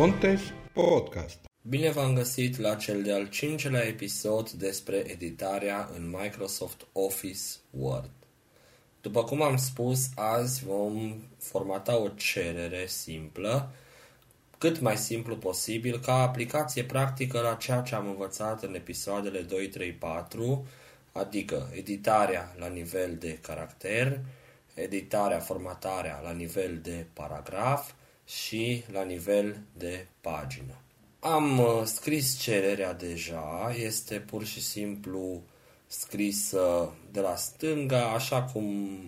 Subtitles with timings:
[0.00, 0.40] Contes
[0.72, 1.38] Podcast.
[1.62, 7.40] Bine v-am găsit la cel de-al cincelea episod despre editarea în Microsoft Office
[7.70, 8.10] Word.
[9.00, 13.72] După cum am spus, azi vom formata o cerere simplă,
[14.58, 19.68] cât mai simplu posibil, ca aplicație practică la ceea ce am învățat în episoadele 2,
[19.68, 20.66] 3, 4,
[21.12, 24.20] adică editarea la nivel de caracter,
[24.74, 27.92] editarea, formatarea la nivel de paragraf
[28.30, 30.74] și la nivel de pagină.
[31.20, 35.42] Am uh, scris cererea deja, este pur și simplu
[35.86, 38.98] scrisă de la stânga, așa cum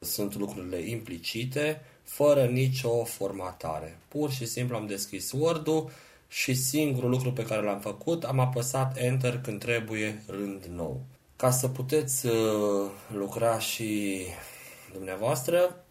[0.00, 3.98] sunt lucrurile implicite, fără nicio formatare.
[4.08, 5.90] Pur și simplu am deschis Word-ul
[6.28, 11.00] și singurul lucru pe care l-am făcut, am apăsat Enter când trebuie rând nou.
[11.36, 14.20] Ca să puteți uh, lucra și
[14.92, 15.84] dumneavoastră,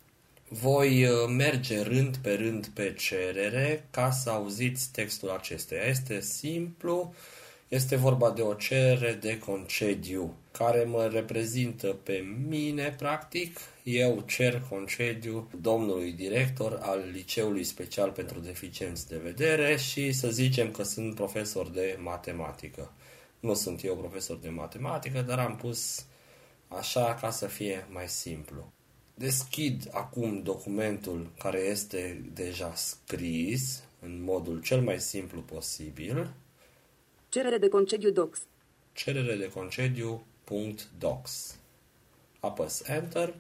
[0.50, 5.82] voi uh, merge rând pe rând pe cerere ca să auziți textul acesteia.
[5.82, 7.14] Este simplu,
[7.68, 13.60] este vorba de o cerere de concediu care mă reprezintă pe mine, practic.
[13.84, 20.72] Eu cer concediu domnului director al Liceului Special pentru Deficienți de Vedere și să zicem
[20.72, 22.92] că sunt profesor de matematică.
[23.40, 26.06] Nu sunt eu profesor de matematică, dar am pus
[26.68, 28.74] așa ca să fie mai simplu.
[29.20, 36.34] Deschid acum documentul care este deja scris în modul cel mai simplu posibil.
[37.30, 38.40] Cerere de concediu docs.
[38.94, 40.26] Cerere de concediu
[40.98, 41.58] .docs.
[42.40, 43.36] Apăs Enter.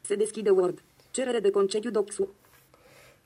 [0.00, 0.82] Se deschide Word.
[1.10, 2.16] Cerere de concediu docs.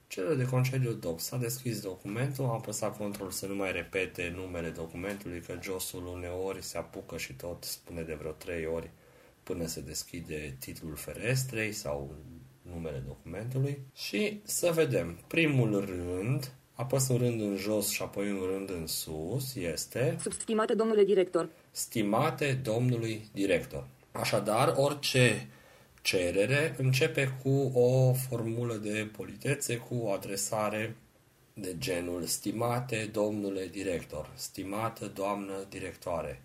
[0.06, 1.23] Cerere de concediu docs.
[1.23, 6.62] S-a deschis documentul, am apăsat control să nu mai repete numele documentului, că josul uneori
[6.62, 8.91] se apucă și tot spune de vreo trei ori
[9.42, 12.14] până se deschide titlul ferestrei sau
[12.62, 15.18] numele documentului și să vedem.
[15.27, 20.17] Primul rând, apăs un rând în jos și apoi un rând în sus, este...
[20.20, 21.48] Substimate domnule director.
[21.70, 23.86] Stimate domnului director.
[24.12, 25.48] Așadar, orice
[26.02, 30.96] cerere începe cu o formulă de politețe, cu o adresare
[31.55, 36.42] de genul Stimate domnule director, stimată doamnă directoare.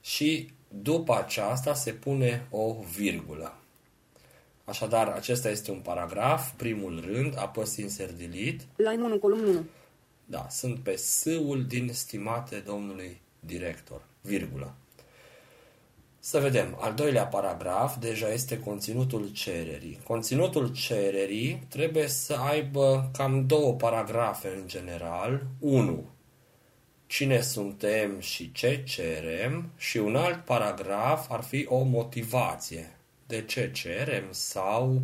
[0.00, 3.54] Și după aceasta se pune o virgulă.
[4.64, 8.64] Așadar, acesta este un paragraf, primul rând, apăs insert delete.
[8.76, 9.64] Line 1, column 1.
[10.24, 14.74] Da, sunt pe S-ul din stimate domnului director, virgulă.
[16.18, 20.00] Să vedem, al doilea paragraf deja este conținutul cererii.
[20.06, 25.46] Conținutul cererii trebuie să aibă cam două paragrafe în general.
[25.58, 26.04] 1
[27.10, 32.96] cine suntem și ce cerem și un alt paragraf ar fi o motivație.
[33.26, 35.02] De ce cerem sau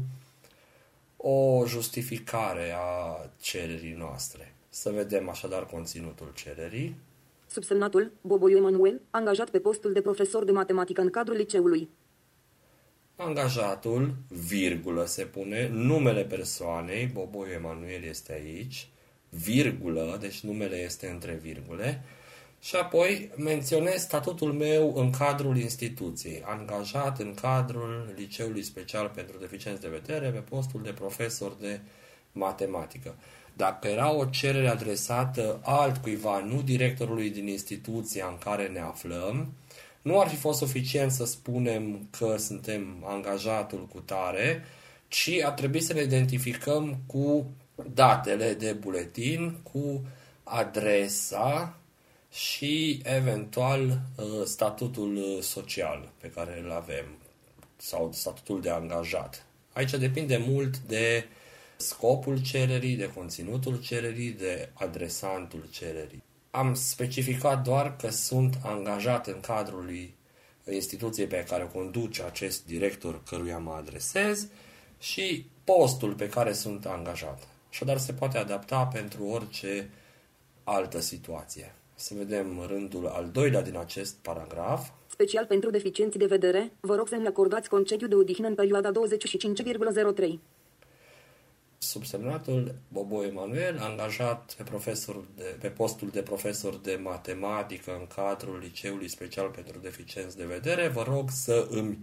[1.16, 4.54] o justificare a cererii noastre.
[4.68, 6.96] Să vedem așadar conținutul cererii.
[7.46, 11.88] Subsemnatul, Boboiu Emanuel, angajat pe postul de profesor de matematică în cadrul liceului.
[13.16, 18.88] Angajatul, virgulă se pune, numele persoanei, Boboiu Emanuel este aici,
[19.44, 22.02] virgulă, deci numele este între virgule,
[22.60, 29.80] și apoi menționez statutul meu în cadrul instituției, angajat în cadrul Liceului Special pentru Deficienți
[29.80, 31.80] de Vedere pe postul de profesor de
[32.32, 33.14] matematică.
[33.52, 39.52] Dacă era o cerere adresată altcuiva, nu directorului din instituția în care ne aflăm,
[40.02, 44.64] nu ar fi fost suficient să spunem că suntem angajatul cu tare,
[45.08, 47.50] ci ar trebui să ne identificăm cu
[47.84, 50.04] datele de buletin cu
[50.42, 51.76] adresa
[52.32, 57.04] și eventual uh, statutul uh, social pe care îl avem
[57.76, 59.46] sau statutul de angajat.
[59.72, 61.24] Aici depinde mult de
[61.76, 66.22] scopul cererii, de conținutul cererii, de adresantul cererii.
[66.50, 69.90] Am specificat doar că sunt angajat în cadrul
[70.72, 74.46] instituției pe care o conduce acest director căruia mă adresez
[74.98, 77.48] și postul pe care sunt angajat.
[77.76, 79.90] Așadar se poate adapta pentru orice
[80.64, 81.74] altă situație.
[81.94, 84.88] Să vedem rândul al doilea din acest paragraf.
[85.06, 90.38] Special pentru deficienții de vedere, vă rog să-mi acordați concediu de odihnă în perioada 25,03.
[91.78, 98.58] Subsemnatul Bobo Emanuel, angajat pe, profesor de, pe postul de profesor de matematică în cadrul
[98.58, 101.98] Liceului Special pentru Deficienți de Vedere, vă rog să îmi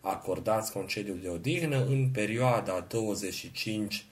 [0.00, 4.04] acordați concediu de odihnă în perioada 25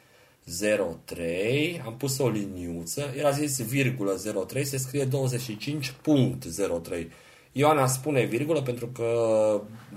[1.05, 7.07] 03, am pus o liniuță, el a zis virgulă 03, se scrie 25.03.
[7.53, 9.11] Ioana spune virgulă pentru că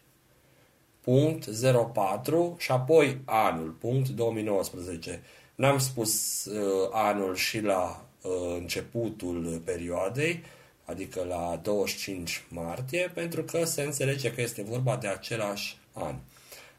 [1.01, 1.49] punct
[1.93, 5.21] 04 și apoi anul, punct 2019.
[5.59, 10.43] N-am spus uh, anul și la uh, începutul perioadei,
[10.85, 16.15] adică la 25 martie, pentru că se înțelege că este vorba de același an.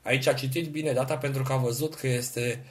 [0.03, 2.65] Aici a citit bine data pentru că a văzut că este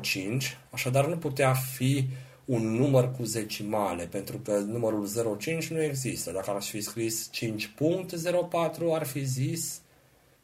[0.00, 2.08] 05, așadar nu putea fi
[2.44, 5.08] un număr cu zecimale, pentru că numărul
[5.38, 6.32] 05 nu există.
[6.32, 7.40] Dacă ar fi scris 5.04,
[8.92, 9.80] ar fi zis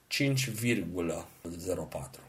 [0.08, 2.25] 5,04.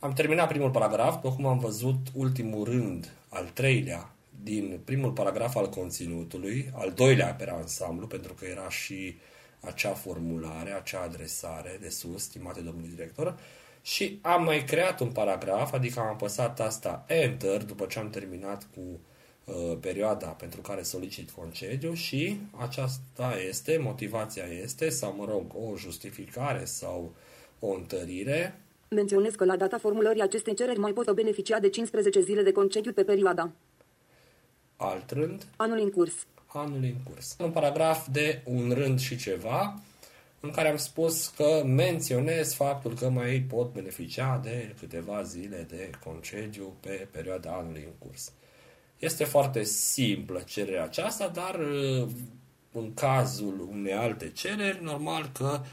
[0.00, 4.12] Am terminat primul paragraf, după cum am văzut ultimul rând, al treilea,
[4.42, 9.18] din primul paragraf al conținutului, al doilea pe ansamblu, pentru că era și
[9.60, 13.38] acea formulare, acea adresare de sus, stimate domnului director,
[13.82, 18.66] și am mai creat un paragraf, adică am apăsat asta Enter după ce am terminat
[18.74, 19.00] cu
[19.44, 25.76] uh, perioada pentru care solicit concediu și aceasta este, motivația este, sau mă rog, o
[25.76, 27.14] justificare sau
[27.58, 28.54] o întărire
[28.88, 32.92] Menționez că la data formulării acestei cereri mai pot beneficia de 15 zile de concediu
[32.92, 33.50] pe perioada.
[34.76, 35.46] Alt rând.
[35.56, 36.26] Anul în curs.
[36.46, 37.36] Anul în curs.
[37.38, 39.80] Un paragraf de un rând și ceva
[40.40, 45.90] în care am spus că menționez faptul că mai pot beneficia de câteva zile de
[46.04, 48.32] concediu pe perioada anului în curs.
[48.98, 51.60] Este foarte simplă cererea aceasta, dar
[52.72, 55.66] în cazul unei alte cereri, normal că Uh,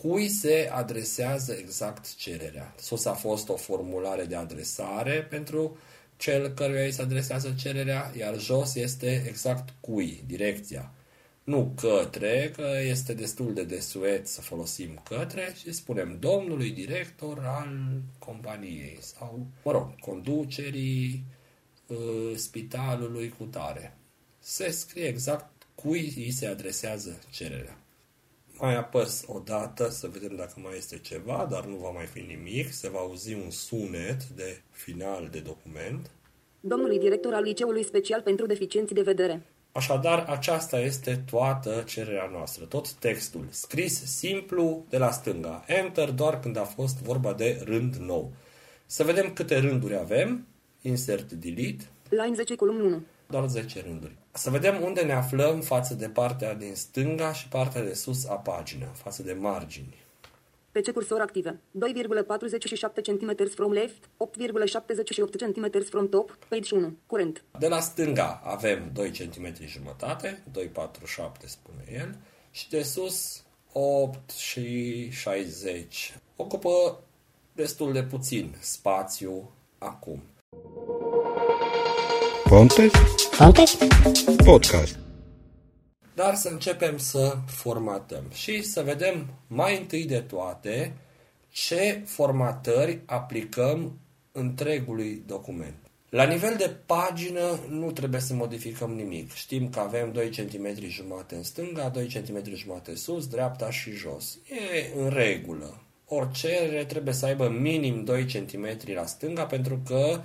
[0.02, 2.74] cui se adresează exact cererea.
[2.78, 5.76] Sus a fost o formulare de adresare pentru
[6.16, 10.92] cel căruia îi se adresează cererea, iar jos este exact cui, direcția.
[11.44, 18.02] Nu către, că este destul de desuet să folosim către și spunem domnului director al
[18.18, 21.24] companiei sau, mă rog, conducerii
[21.86, 23.96] uh, spitalului cu tare.
[24.38, 27.81] Se scrie exact cui îi se adresează cererea.
[28.62, 32.20] Mai apăs o dată să vedem dacă mai este ceva, dar nu va mai fi
[32.20, 32.72] nimic.
[32.72, 36.10] Se va auzi un sunet de final de document.
[36.60, 39.42] Domnului director al Liceului Special pentru Deficienți de Vedere.
[39.72, 45.64] Așadar, aceasta este toată cererea noastră, tot textul, scris simplu de la stânga.
[45.66, 48.32] Enter doar când a fost vorba de rând nou.
[48.86, 50.46] Să vedem câte rânduri avem.
[50.82, 51.84] Insert delete.
[52.08, 53.02] Line 10, column 1
[53.32, 54.16] doar 10 rânduri.
[54.32, 58.34] Să vedem unde ne aflăm față de partea din stânga și partea de sus a
[58.34, 60.00] pagină, față de margini.
[60.72, 61.60] Pe ce cursor active?
[61.78, 67.44] 2,47 cm from left, 8,78 cm from top, page 1, curent.
[67.58, 70.64] De la stânga avem 2 cm jumătate, 2,47
[71.44, 72.16] spune el,
[72.50, 76.14] și de sus 8 și 60.
[76.36, 77.00] Ocupă
[77.52, 80.22] destul de puțin spațiu acum.
[82.48, 82.90] Ponte?
[83.42, 83.62] Ponte?
[84.44, 84.98] Podcast.
[86.14, 90.92] Dar să începem să formatăm și să vedem mai întâi de toate
[91.48, 93.98] ce formatări aplicăm
[94.32, 95.74] întregului document.
[96.08, 99.32] La nivel de pagină nu trebuie să modificăm nimic.
[99.32, 104.38] Știm că avem 2 cm jumate în stânga, 2 cm jumate sus, dreapta și jos.
[104.44, 105.82] E în regulă.
[106.06, 110.20] Orice trebuie să aibă minim 2 cm la stânga pentru că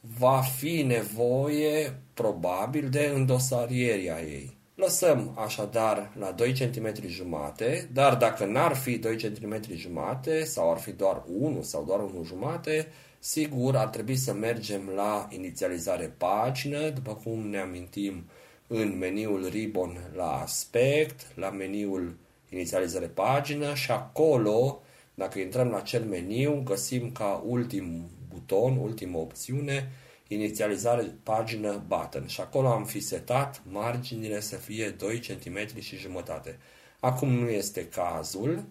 [0.00, 4.56] va fi nevoie probabil de îndosarierea ei.
[4.74, 10.78] Lăsăm așadar la 2 cm jumate, dar dacă n-ar fi 2 cm jumate sau ar
[10.78, 12.86] fi doar 1 sau doar 1 jumate,
[13.18, 18.24] sigur ar trebui să mergem la inițializare pagină, după cum ne amintim
[18.66, 22.16] în meniul Ribbon la aspect, la meniul
[22.48, 24.82] inițializare pagină și acolo,
[25.14, 29.90] dacă intrăm la acel meniu, găsim ca ultim buton, ultimă opțiune,
[30.28, 36.58] inițializare pagină button și acolo am fi setat marginile să fie 2 cm și jumătate.
[37.00, 38.64] Acum nu este cazul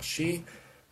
[0.00, 0.44] și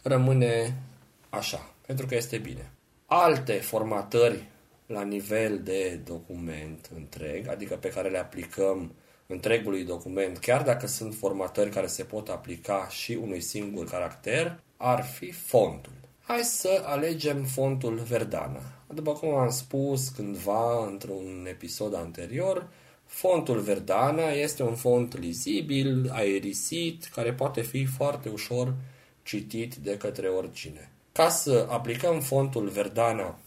[0.02, 0.82] rămâne
[1.30, 2.70] așa, pentru că este bine.
[3.06, 4.48] Alte formatări
[4.86, 8.94] la nivel de document întreg, adică pe care le aplicăm
[9.26, 15.04] întregului document, chiar dacă sunt formatări care se pot aplica și unui singur caracter, ar
[15.04, 16.05] fi fontul.
[16.26, 18.60] Hai să alegem fontul Verdana.
[18.94, 22.68] După cum am spus cândva într-un episod anterior,
[23.04, 28.74] fontul Verdana este un font lizibil, aerisit, care poate fi foarte ușor
[29.22, 30.90] citit de către oricine.
[31.12, 33.38] Ca să aplicăm fontul Verdana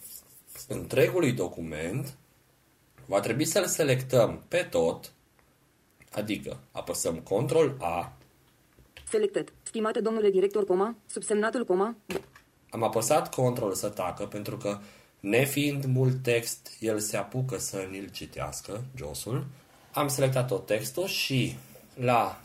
[0.67, 2.17] întregului document,
[3.05, 5.11] va trebui să-l selectăm pe tot,
[6.11, 8.13] adică apăsăm Ctrl A.
[9.09, 9.53] Selected.
[9.63, 11.95] Stimate domnule director, coma, subsemnatul, coma.
[12.69, 14.79] Am apăsat Ctrl să tacă pentru că
[15.19, 19.45] Nefiind mult text, el se apucă să îl citească, josul.
[19.91, 21.57] Am selectat tot textul și
[21.93, 22.41] la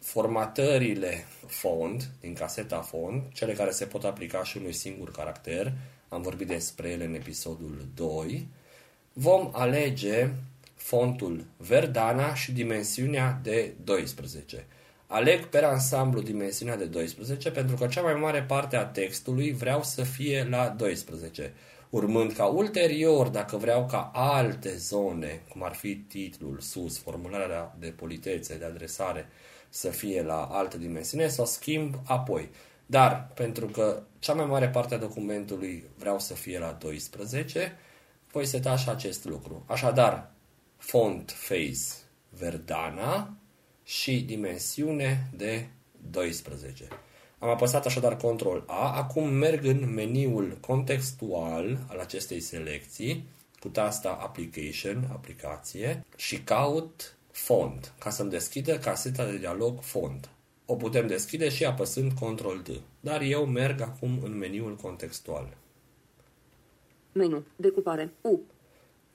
[0.00, 5.72] formatările font, din caseta font, cele care se pot aplica și unui singur caracter,
[6.08, 8.48] am vorbit despre ele în episodul 2,
[9.12, 10.30] vom alege
[10.74, 14.66] fontul Verdana și dimensiunea de 12.
[15.06, 19.82] Aleg pe ansamblu dimensiunea de 12 pentru că cea mai mare parte a textului vreau
[19.82, 21.52] să fie la 12
[21.94, 27.88] urmând ca ulterior, dacă vreau ca alte zone, cum ar fi titlul sus, formularea de
[27.96, 29.28] politețe, de adresare,
[29.68, 32.50] să fie la altă dimensiune, să o schimb apoi.
[32.86, 37.76] Dar, pentru că cea mai mare parte a documentului vreau să fie la 12,
[38.30, 39.64] voi seta și acest lucru.
[39.66, 40.30] Așadar,
[40.76, 41.78] font face
[42.28, 43.36] Verdana
[43.84, 45.66] și dimensiune de
[46.10, 46.88] 12.
[47.38, 48.96] Am apăsat așadar Ctrl A.
[48.96, 53.28] Acum merg în meniul contextual al acestei selecții
[53.60, 60.28] cu tasta Application, aplicație și caut font ca să-mi deschidă caseta de dialog font.
[60.66, 62.80] O putem deschide și apăsând Ctrl D.
[63.00, 65.56] Dar eu merg acum în meniul contextual.
[67.12, 67.44] Menu.
[67.56, 68.12] Decupare.
[68.20, 68.40] U.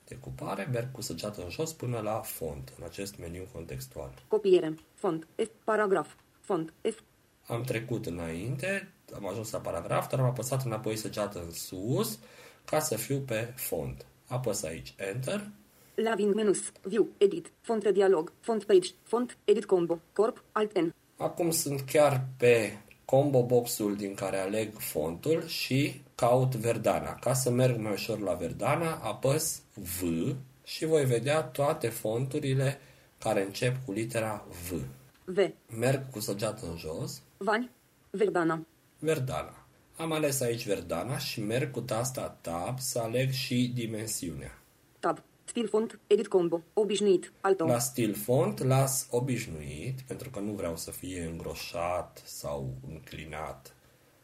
[0.10, 4.14] Decupare, merg cu săgeată în jos până la font, în acest meniu contextual.
[4.28, 4.76] Copiere.
[4.94, 5.28] Font.
[5.36, 5.48] F.
[5.64, 6.14] Paragraf.
[6.40, 6.74] Font.
[6.82, 7.00] F.
[7.48, 12.20] Am trecut înainte, am ajuns la paragraf, dar am apăsat înapoi săgeată în sus
[12.66, 14.06] ca să fiu pe font.
[14.28, 15.50] Apăs aici Enter.
[15.96, 16.72] Laving menus.
[16.82, 17.08] View.
[17.18, 17.52] Edit.
[17.62, 18.32] Font de dialog.
[18.40, 18.90] Font page.
[19.04, 19.38] Font.
[19.44, 20.00] Edit combo.
[20.14, 20.44] Corp.
[20.52, 20.94] Alt N.
[21.18, 27.14] Acum sunt chiar pe combo boxul din care aleg fontul și caut Verdana.
[27.16, 30.04] Ca să merg mai ușor la Verdana, apăs V
[30.64, 32.80] și voi vedea toate fonturile
[33.18, 34.74] care încep cu litera V.
[35.24, 35.38] V.
[35.80, 37.72] Merg cu săgeată în jos Vani.
[38.10, 38.66] Verdana.
[39.00, 39.66] Verdana.
[39.98, 44.62] Am ales aici Verdana și merg cu tasta Tab să aleg și dimensiunea.
[45.00, 45.22] Tab.
[45.46, 46.00] Stil font.
[46.08, 46.62] Edit combo.
[46.74, 47.34] Obișnuit.
[47.42, 47.66] Alto.
[47.66, 53.76] La stil font las obișnuit, pentru că nu vreau să fie îngroșat sau înclinat,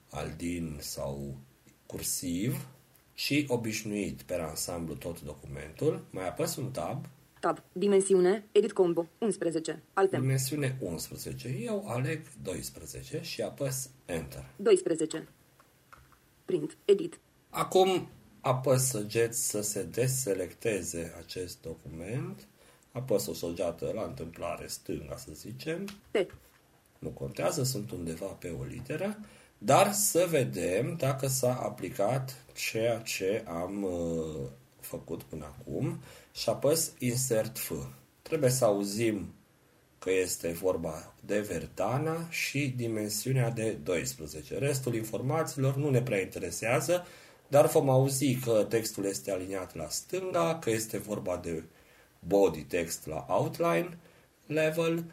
[0.10, 1.38] aldin sau
[1.86, 2.68] cursiv,
[3.14, 6.06] și obișnuit pe ansamblu tot documentul.
[6.10, 7.06] Mai apăs un tab
[7.40, 7.64] Tab.
[7.72, 8.46] Dimensiune.
[8.52, 9.08] Edit combo.
[9.18, 9.84] 11.
[9.94, 10.20] Alte.
[10.20, 11.48] Dimensiune 11.
[11.48, 14.46] Eu aleg 12 și apăs Enter.
[14.56, 15.28] 12.
[16.46, 16.78] Print.
[16.86, 17.20] Edit.
[17.50, 18.08] Acum
[18.42, 22.48] apăs săget să se deselecteze acest document.
[22.92, 25.86] Apăs o săgeată la întâmplare stânga, să zicem.
[26.12, 26.18] T.
[27.00, 29.18] Nu contează, sunt undeva pe o literă.
[29.66, 36.00] Dar să vedem dacă s-a aplicat ceea ce am uh, făcut până acum
[36.34, 37.72] și apăs Insert F.
[38.22, 39.34] Trebuie să auzim
[40.00, 44.58] că este vorba de Verdana și dimensiunea de 12.
[44.58, 47.06] Restul informațiilor nu ne prea interesează,
[47.48, 51.64] dar vom auzi că textul este aliniat la stânga, că este vorba de
[52.20, 53.98] body text la outline
[54.48, 55.04] level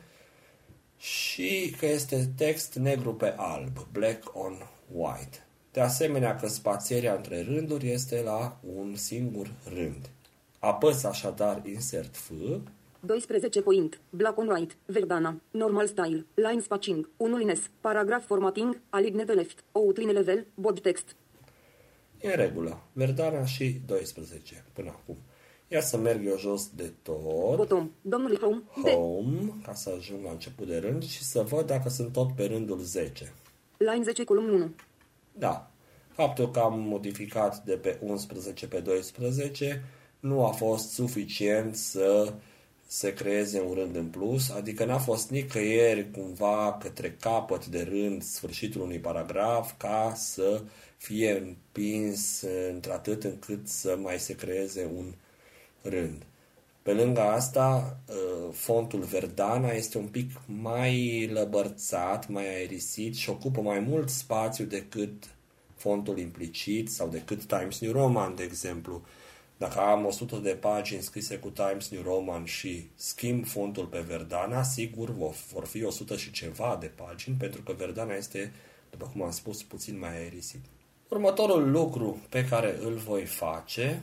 [1.03, 4.53] și că este text negru pe alb, black on
[4.93, 5.47] white.
[5.73, 10.11] De asemenea că spatierea între rânduri este la un singur rând.
[10.59, 12.31] Apăs așadar Insert F
[13.01, 14.01] 12 point.
[14.11, 14.75] Black on white.
[14.87, 15.41] Verdana.
[15.51, 16.27] Normal style.
[16.35, 17.11] Line spacing.
[17.17, 17.71] 1 lines.
[17.81, 18.81] Paragraph formatting.
[18.91, 19.65] Aligned left.
[19.73, 20.47] Outline level.
[20.55, 21.17] Bold text.
[22.21, 22.83] E în regulă.
[22.93, 25.17] Verdana și 12 până acum.
[25.73, 27.57] Ia să merg eu jos de tot.
[27.57, 27.91] Bottom.
[28.00, 28.62] Domnului Home.
[28.83, 28.88] D.
[28.88, 32.45] Home, ca să ajung la început de rând și să văd dacă sunt tot pe
[32.45, 33.33] rândul 10.
[33.76, 34.71] Line 10 column 1.
[35.33, 35.71] Da.
[36.09, 39.85] Faptul că am modificat de pe 11 pe 12
[40.21, 42.33] nu a fost suficient să
[42.87, 48.23] se creeze un rând în plus, adică n-a fost nicăieri cumva către capăt de rând
[48.23, 50.62] sfârșitul unui paragraf ca să
[50.97, 55.14] fie împins într-atât încât să mai se creeze un
[55.83, 56.27] rând.
[56.83, 63.61] Pe lângă asta, uh, fontul Verdana este un pic mai lăbărțat, mai aerisit și ocupă
[63.61, 65.35] mai mult spațiu decât
[65.75, 69.03] fontul implicit sau decât Times New Roman, de exemplu.
[69.57, 74.62] Dacă am 100 de pagini scrise cu Times New Roman și schimb fontul pe Verdana,
[74.62, 75.11] sigur
[75.53, 78.53] vor fi 100 și ceva de pagini, pentru că Verdana este,
[78.91, 80.61] după cum am spus, puțin mai aerisit.
[81.09, 84.03] Următorul lucru pe care îl voi face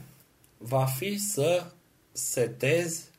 [0.62, 1.66] va fi să
[2.12, 3.10] setez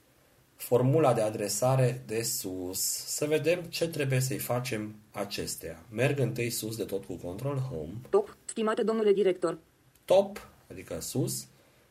[0.56, 2.80] formula de adresare de sus.
[3.06, 5.84] Să vedem ce trebuie să-i facem acestea.
[5.90, 7.94] Merg întâi sus de tot cu Control Home.
[8.10, 8.38] Top.
[8.46, 9.58] Stimate domnule director.
[10.06, 11.48] Top, adică sus,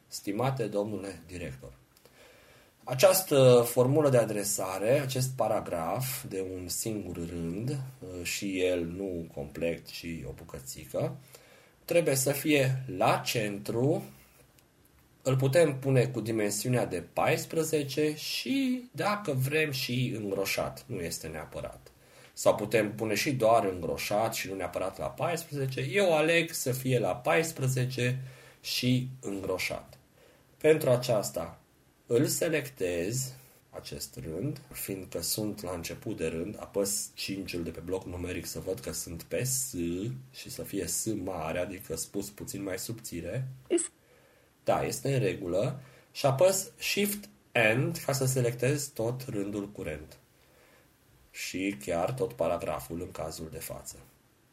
[0.07, 1.73] stimate domnule director.
[2.85, 9.87] Această formulă de adresare, acest paragraf de un singur rând uh, și el nu complet,
[9.87, 11.17] ci o bucățică,
[11.85, 14.05] trebuie să fie la centru
[15.23, 20.85] îl putem pune cu dimensiunea de 14 și, dacă vrem, și îngroșat.
[20.87, 21.93] Nu este neapărat.
[22.33, 25.81] Sau putem pune și doar îngroșat și nu neapărat la 14.
[25.81, 28.21] Eu aleg să fie la 14
[28.61, 29.99] și îngroșat.
[30.57, 31.61] Pentru aceasta
[32.07, 33.33] îl selectez
[33.71, 38.61] acest rând, fiindcă sunt la început de rând, apăs 5 de pe bloc numeric să
[38.61, 39.75] văd că sunt pe S
[40.31, 43.49] și să fie S mare, adică spus puțin mai subțire.
[43.69, 43.91] S
[44.65, 45.81] da, este în regulă
[46.13, 50.19] și apăs Shift End ca să selectez tot rândul curent.
[51.31, 53.97] Și chiar tot paragraful în cazul de față.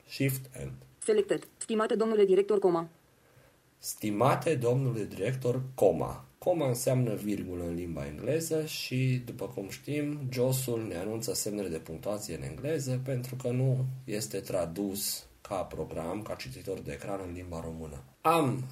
[0.10, 0.74] Shift End.
[1.04, 1.48] Selected.
[1.58, 2.90] Stimate domnule director, coma.
[3.78, 6.26] Stimate domnule director, coma.
[6.38, 11.78] Coma înseamnă virgulă în limba engleză și, după cum știm, josul ne anunță semnele de
[11.78, 17.34] punctuație în engleză pentru că nu este tradus ca program, ca cititor de ecran în
[17.34, 18.04] limba română.
[18.22, 18.64] Am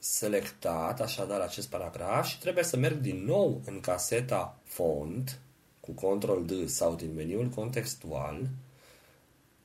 [0.00, 5.40] selectat așadar acest paragraf și trebuie să merg din nou în caseta font
[5.80, 8.48] cu Ctrl D sau din meniul contextual,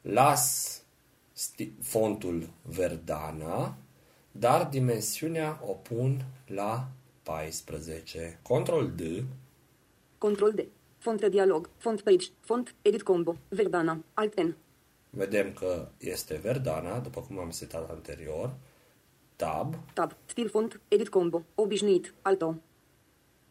[0.02, 0.82] las
[1.82, 3.78] fontul Verdana,
[4.32, 6.88] dar dimensiunea o pun la
[7.24, 8.40] 14.
[8.42, 9.24] Ctrl D.
[10.18, 10.66] Ctrl D.
[10.98, 11.70] Font de dialog.
[11.78, 12.26] Font page.
[12.40, 13.36] Font edit combo.
[13.50, 14.04] Verdana.
[14.14, 14.56] Alt N.
[15.10, 18.54] Vedem că este Verdana, după cum am setat anterior.
[19.36, 19.76] Tab.
[19.94, 20.16] Tab.
[20.26, 20.80] Stil font.
[20.88, 21.44] Edit combo.
[21.56, 22.14] Obișnuit.
[22.22, 22.56] Alto.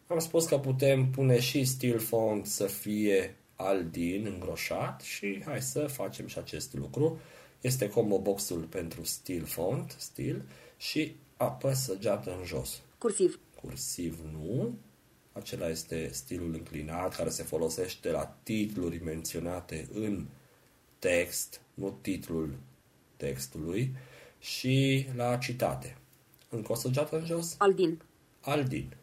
[0.07, 5.87] Am spus că putem pune și stil font să fie Aldin îngroșat și hai să
[5.87, 7.19] facem și acest lucru.
[7.61, 10.41] Este combo boxul pentru stil font, stil
[10.77, 12.81] și apăs săgeată în jos.
[12.97, 13.39] Cursiv.
[13.61, 14.77] Cursiv nu.
[15.31, 20.25] Acela este stilul înclinat care se folosește la titluri menționate în
[20.99, 22.55] text, nu titlul
[23.17, 23.95] textului
[24.45, 25.97] și la citate.
[26.49, 27.55] Încă o săgeată în jos?
[27.57, 28.01] Aldin.
[28.41, 28.95] Aldin.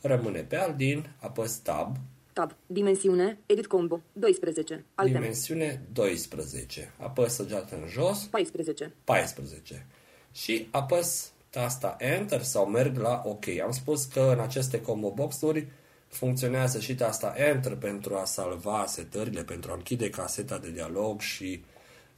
[0.00, 1.96] Rămâne pe Aldin, apăs Tab.
[2.32, 2.54] Tab.
[2.66, 3.38] Dimensiune.
[3.46, 4.00] Edit combo.
[4.12, 4.84] 12.
[4.94, 6.92] Alt Dimensiune 12.
[6.98, 8.24] Apăs săgeată în jos.
[8.24, 8.94] 14.
[9.04, 9.86] 14.
[10.32, 13.48] Și apăs tasta Enter sau merg la OK.
[13.64, 15.66] Am spus că în aceste combo box-uri
[16.08, 21.64] funcționează și tasta Enter pentru a salva setările, pentru a închide caseta de dialog și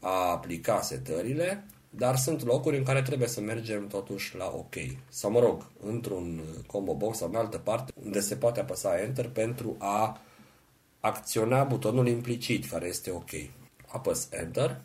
[0.01, 1.65] a aplica setările.
[1.91, 4.75] Dar sunt locuri în care trebuie să mergem totuși la OK.
[5.09, 9.29] Sau mă rog, într-un combo box sau în altă parte unde se poate apăsa Enter
[9.29, 10.21] pentru a
[11.01, 13.31] acționa butonul implicit care este OK.
[13.87, 14.81] Apăs Enter.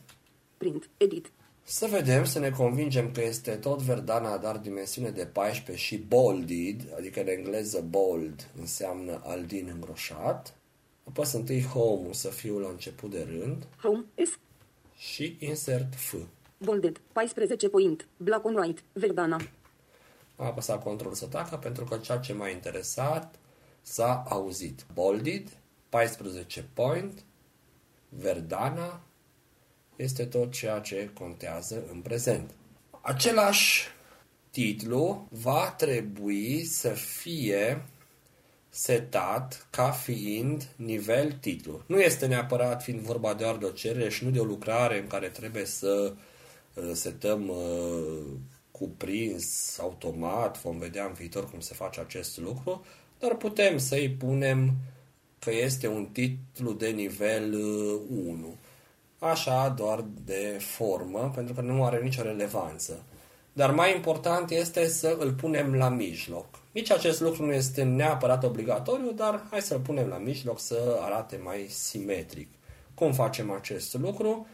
[0.58, 0.90] Print.
[0.98, 1.32] Edit.
[1.64, 6.94] Să vedem, să ne convingem că este tot Verdana, dar dimensiune de 14 și bolded,
[6.98, 10.58] adică în engleză bold înseamnă aldin îngroșat.
[11.04, 13.68] Apăs întâi Home să fiu la început de rând.
[13.82, 14.30] Home is.
[14.98, 16.16] Și insert F.
[16.58, 17.02] Bolded.
[17.14, 18.08] 14 point.
[18.18, 18.82] Black on white.
[18.94, 19.42] Verdana.
[20.36, 23.36] Am apăsat control să tacă pentru că ceea ce m-a interesat
[23.82, 24.86] s-a auzit.
[24.94, 25.50] Bolded,
[25.90, 27.24] 14 point,
[28.10, 29.02] Verdana,
[29.96, 32.52] este tot ceea ce contează în prezent.
[33.02, 33.88] Același
[34.50, 37.86] titlu va trebui să fie
[38.70, 41.82] setat ca fiind nivel titlu.
[41.86, 45.08] Nu este neapărat fiind vorba doar de o cerere și nu de o lucrare în
[45.08, 46.18] care trebuie să uh,
[46.94, 48.26] setăm uh,
[48.72, 52.86] cuprins automat, vom vedea în viitor cum se face acest lucru,
[53.20, 54.74] dar putem să-i punem
[55.40, 58.48] că este un titlu de nivel 1.
[58.48, 58.54] Uh,
[59.20, 63.04] Așa doar de formă, pentru că nu are nicio relevanță.
[63.54, 66.46] Dar mai important este să îl punem la mijloc.
[66.72, 71.40] Nici acest lucru nu este neapărat obligatoriu, dar hai să-l punem la mijloc să arate
[71.44, 72.48] mai simetric.
[72.94, 74.48] Cum facem acest lucru?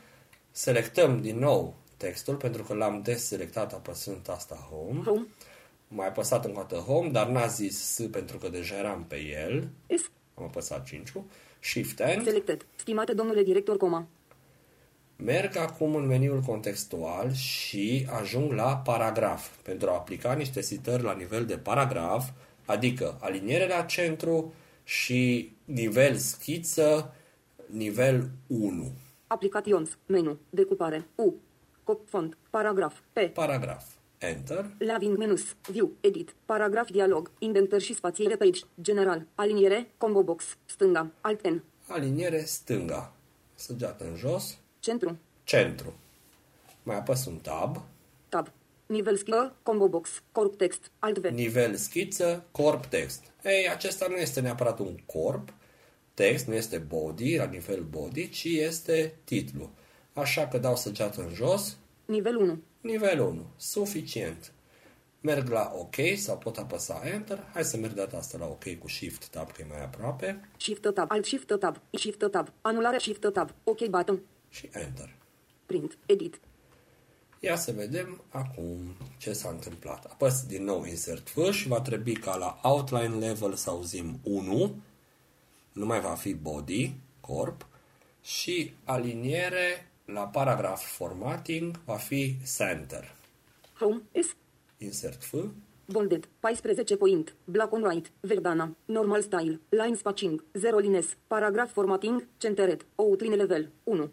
[0.51, 5.01] Selectăm din nou textul, pentru că l-am deselectat apăsând tasta Home.
[5.05, 5.27] Home.
[5.87, 9.15] Mai apăsat încă o dată Home, dar n-a zis S pentru că deja eram pe
[9.15, 9.67] el.
[9.97, 10.11] S.
[10.33, 11.11] Am apăsat 5
[11.59, 12.23] Shift N.
[12.23, 12.65] Selected.
[12.75, 14.07] Stimate domnule director, coma.
[15.15, 19.57] Merg acum în meniul contextual și ajung la paragraf.
[19.63, 22.29] Pentru a aplica niște citări la nivel de paragraf,
[22.65, 27.13] adică aliniere la centru și nivel schiță,
[27.65, 28.91] nivel 1.
[29.27, 29.97] Aplications.
[30.05, 30.37] Menu.
[30.49, 31.07] Decupare.
[31.15, 31.33] U.
[31.83, 32.37] Cop font.
[32.49, 32.99] Paragraf.
[33.13, 33.19] P.
[33.33, 33.83] Paragraf.
[34.17, 34.65] Enter.
[34.77, 35.55] Laving menus.
[35.71, 35.91] View.
[35.99, 36.35] Edit.
[36.45, 37.31] Paragraf dialog.
[37.39, 38.59] Indentări și spațiere page.
[38.81, 39.25] General.
[39.35, 39.91] Aliniere.
[39.97, 40.57] Combo box.
[40.65, 41.11] Stânga.
[41.21, 41.63] Alt N.
[41.87, 43.13] Aliniere stânga.
[43.55, 44.57] Săgeată în jos.
[44.79, 45.17] Centru.
[45.43, 45.93] Centru.
[46.83, 47.83] Mai apăs un tab.
[48.29, 48.51] Tab.
[48.85, 49.55] Nivel schiță.
[49.63, 50.23] Combo box.
[50.31, 50.91] Corp text.
[50.99, 51.25] Alt V.
[51.25, 53.23] Nivel schiță, corp text.
[53.43, 55.53] Ei, acesta nu este neapărat un corp
[56.13, 59.69] text, nu este body, la nivel body, ci este titlu.
[60.13, 61.77] Așa că dau săgeată în jos.
[62.05, 62.61] Nivel 1.
[62.81, 63.45] Nivel 1.
[63.55, 64.53] Suficient.
[65.21, 67.49] Merg la OK sau pot apăsa Enter.
[67.53, 70.49] Hai să merg data asta la OK cu Shift Tab, că e mai aproape.
[70.57, 71.11] Shift tab.
[71.11, 71.81] Alt Shift tab.
[71.91, 72.51] Shift tab.
[72.61, 73.53] Anulare Shift tab.
[73.63, 74.21] OK button.
[74.49, 75.15] Și Enter.
[75.65, 75.97] Print.
[76.05, 76.39] Edit.
[77.39, 80.05] Ia să vedem acum ce s-a întâmplat.
[80.05, 84.75] Apăs din nou Insert F și va trebui ca la Outline Level să auzim 1.
[85.71, 87.67] Nu mai va fi Body, Corp.
[88.21, 93.15] Și aliniere la paragraf Formatting va fi Center.
[93.79, 94.01] Home.
[94.13, 94.35] S.
[94.77, 95.33] Insert F.
[95.85, 96.27] Bolded.
[96.39, 97.35] 14 point.
[97.43, 98.11] Black on white.
[98.19, 98.75] Verdana.
[98.85, 99.59] Normal style.
[99.69, 100.43] Line spacing.
[100.53, 101.17] 0 lines.
[101.27, 102.27] Paragraf formatting.
[102.37, 102.85] Centered.
[102.95, 103.71] Outline level.
[103.83, 104.11] 1.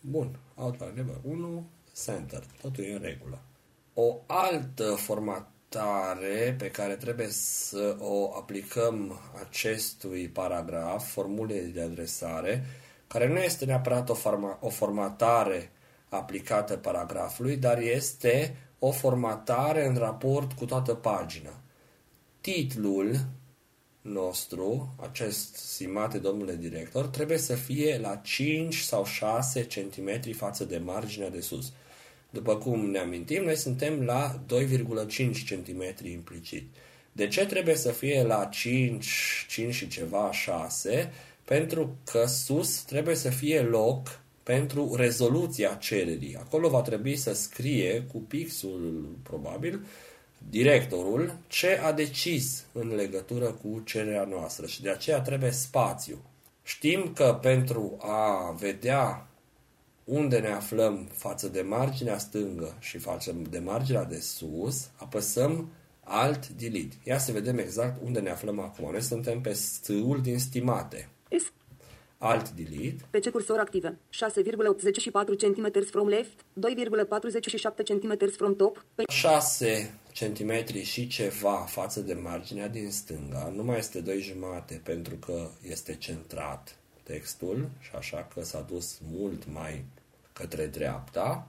[0.00, 0.38] Bun.
[0.54, 1.66] Outline Level 1.
[2.04, 2.42] Center.
[2.60, 3.38] Totul e în regulă.
[3.94, 12.64] O altă formatare pe care trebuie să o aplicăm acestui paragraf, formulei de adresare,
[13.12, 15.70] care nu este neapărat o, forma, o formatare
[16.08, 21.60] aplicată paragrafului, dar este o formatare în raport cu toată pagina.
[22.40, 23.16] Titlul
[24.00, 30.78] nostru, acest simate domnule director, trebuie să fie la 5 sau 6 cm față de
[30.78, 31.72] marginea de sus.
[32.30, 36.74] După cum ne amintim, noi suntem la 2,5 cm implicit.
[37.12, 41.12] De ce trebuie să fie la 5, 5 și ceva, 6?
[41.44, 46.36] Pentru că sus trebuie să fie loc pentru rezoluția cererii.
[46.36, 49.86] Acolo va trebui să scrie cu pixul, probabil,
[50.50, 56.18] directorul ce a decis în legătură cu cererea noastră și de aceea trebuie spațiu.
[56.62, 59.26] Știm că pentru a vedea
[60.04, 65.72] unde ne aflăm față de marginea stângă și față de marginea de sus, apăsăm
[66.04, 66.96] Alt Delete.
[67.04, 68.90] Ia să vedem exact unde ne aflăm acum.
[68.90, 71.08] Noi suntem pe stâul din stimate.
[71.38, 71.52] S.
[72.18, 73.04] Alt Delete.
[73.10, 73.98] PC cursor active.
[74.10, 76.44] 6,84 cm from left.
[76.60, 78.84] 2,47 cm from top.
[78.94, 83.52] Pe 6 cm și ceva față de marginea din stânga.
[83.54, 88.98] Nu mai este 2 jumate pentru că este centrat textul și așa că s-a dus
[89.10, 89.84] mult mai
[90.32, 91.46] către dreapta.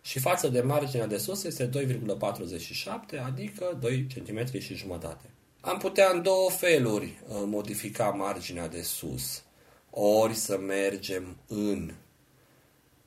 [0.00, 5.30] Și față de marginea de sus este 2,47, adică 2 cm și jumătate.
[5.66, 9.42] Am putea în două feluri uh, modifica marginea de sus.
[9.90, 11.94] Ori să mergem în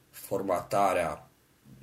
[0.10, 1.30] formatarea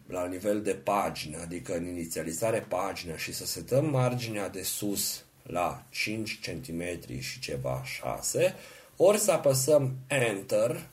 [0.06, 5.86] la nivel de pagină, adică în inițializare pagină și să setăm marginea de sus la
[5.90, 6.82] 5 cm
[7.20, 8.54] și ceva 6,
[8.96, 10.88] ori să apăsăm Enter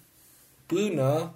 [0.66, 1.36] până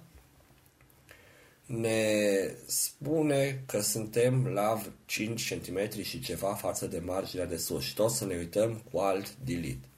[1.68, 7.94] ne spune că suntem la 5 cm și ceva față de marginea de sus și
[7.94, 9.88] tot să ne uităm cu alt delete.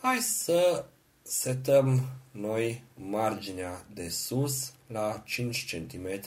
[0.00, 0.84] Hai să
[1.22, 6.20] setăm noi marginea de sus la 5 cm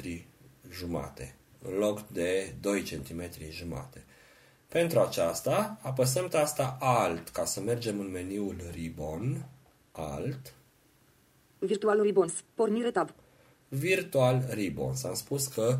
[0.70, 4.04] jumate, în loc de 2 cm jumate.
[4.68, 9.46] Pentru aceasta, apăsăm tasta Alt ca să mergem în meniul Ribbon,
[9.92, 10.54] Alt,
[11.60, 12.44] Virtual Ribbons.
[12.56, 13.14] Pornire tab.
[13.74, 15.04] Virtual Ribbons.
[15.04, 15.78] Am spus că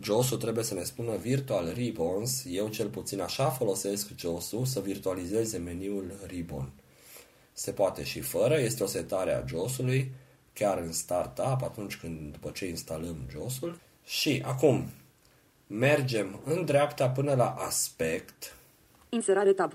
[0.00, 2.44] JOS-ul trebuie să ne spună Virtual Ribbons.
[2.48, 6.72] Eu cel puțin așa folosesc JOS-ul să virtualizeze meniul Ribbon.
[7.52, 10.12] Se poate și fără, este o setare a JOS-ului,
[10.52, 13.78] chiar în startup, atunci când, după ce instalăm JOS-ul.
[14.04, 14.88] Și acum
[15.66, 18.54] mergem în dreapta până la aspect,
[19.08, 19.72] Inserare tab.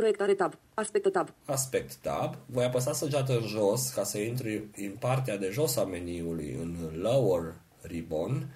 [0.00, 0.58] Proiectare tab.
[0.74, 1.28] Aspectă tab.
[1.44, 5.84] aspect tab, voi apăsa săgeată în jos ca să intri în partea de jos a
[5.84, 8.54] meniului, în lower ribbon,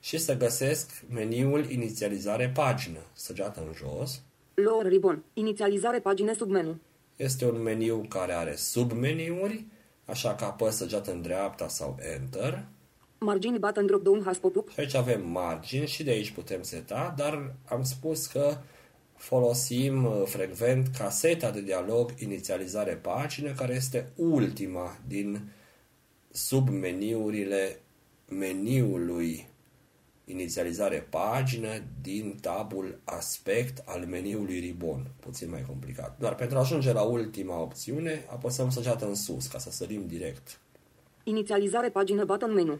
[0.00, 2.98] și să găsesc meniul inițializare pagină.
[3.12, 4.20] Săgeată în jos.
[4.54, 5.22] Lower ribbon.
[5.32, 6.78] Inițializare pagine sub menu.
[7.16, 9.66] Este un meniu care are submeniuri,
[10.04, 12.64] așa că apăs săgeată în dreapta sau Enter.
[13.18, 14.70] Margini button drop down has pop-up.
[14.70, 18.56] Și aici avem margini și de aici putem seta, dar am spus că
[19.18, 25.52] folosim uh, frecvent caseta de dialog inițializare pagină, care este ultima din
[26.30, 27.80] submeniurile
[28.28, 29.46] meniului
[30.24, 31.68] inițializare pagină
[32.02, 35.06] din tabul aspect al meniului ribbon.
[35.20, 36.18] Puțin mai complicat.
[36.18, 40.60] Doar pentru a ajunge la ultima opțiune, apăsăm săgeată în sus, ca să sărim direct.
[41.24, 42.78] Inițializare pagină button menu.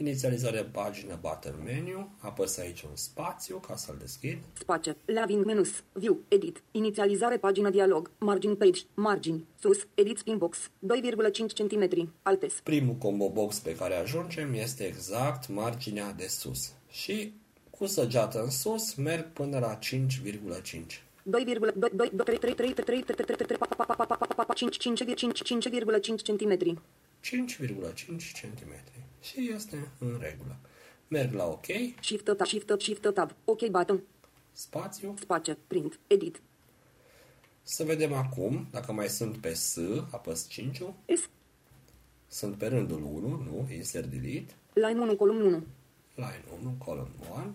[0.00, 4.38] Inițializare pagină button menu, apăs aici un spațiu ca să-l deschid.
[4.52, 4.96] Space.
[5.04, 5.82] Leaving menus.
[5.92, 6.18] View.
[6.28, 6.62] Edit.
[6.70, 8.10] Inițializare pagină dialog.
[8.18, 8.80] Margin page.
[8.94, 9.46] Margini.
[9.60, 9.86] Sus.
[9.94, 10.58] Edit spin box.
[10.58, 12.12] 2,5 cm.
[12.22, 12.52] Altes.
[12.62, 16.72] Primul combo box pe care ajungem este exact marginea de sus.
[16.90, 17.32] Și
[17.70, 21.02] cu săgeată în sus merg până la 5,5.
[21.30, 21.42] 5,5
[26.22, 26.80] cm.
[27.20, 28.72] 5,5 cm.
[29.28, 30.56] Și este în regulă.
[31.08, 31.66] Merg la OK,
[32.00, 33.30] Shift tab, shift tab, shift tab.
[33.44, 34.02] OK button.
[34.52, 35.14] spațiu.
[35.20, 35.56] Space.
[35.66, 35.98] Print.
[36.06, 36.40] Edit.
[37.62, 39.78] Să vedem acum, dacă mai sunt pe S,
[40.10, 40.82] apăs 5
[41.16, 41.28] S.
[42.28, 43.68] Sunt pe rândul 1, nu?
[43.74, 44.54] Insert delete.
[44.72, 45.66] Line 1, column 1.
[46.14, 47.54] line 1, column 1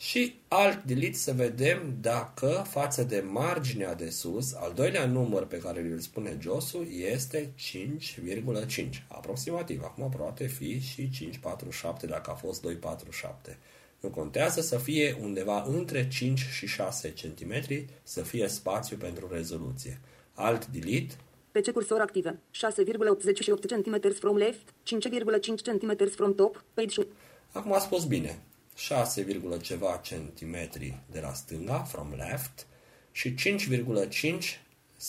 [0.00, 5.58] și alt delete să vedem dacă față de marginea de sus, al doilea număr pe
[5.58, 6.82] care îl spune Josu
[7.12, 9.82] este 5,5, aproximativ.
[9.82, 11.10] Acum poate fi și
[11.42, 13.56] 5,47 dacă a fost 2,47.
[14.00, 20.00] Nu contează să fie undeva între 5 și 6 cm să fie spațiu pentru rezoluție.
[20.34, 21.14] Alt delete,
[21.50, 22.38] PC cursor active.
[22.52, 24.68] 6,88 cm from left.
[24.70, 26.64] 5,5 cm from top.
[26.74, 27.06] Page
[27.52, 28.38] Acum a spus bine.
[28.80, 32.66] 6, ceva centimetri de la stânga, from left,
[33.10, 34.60] și 5,5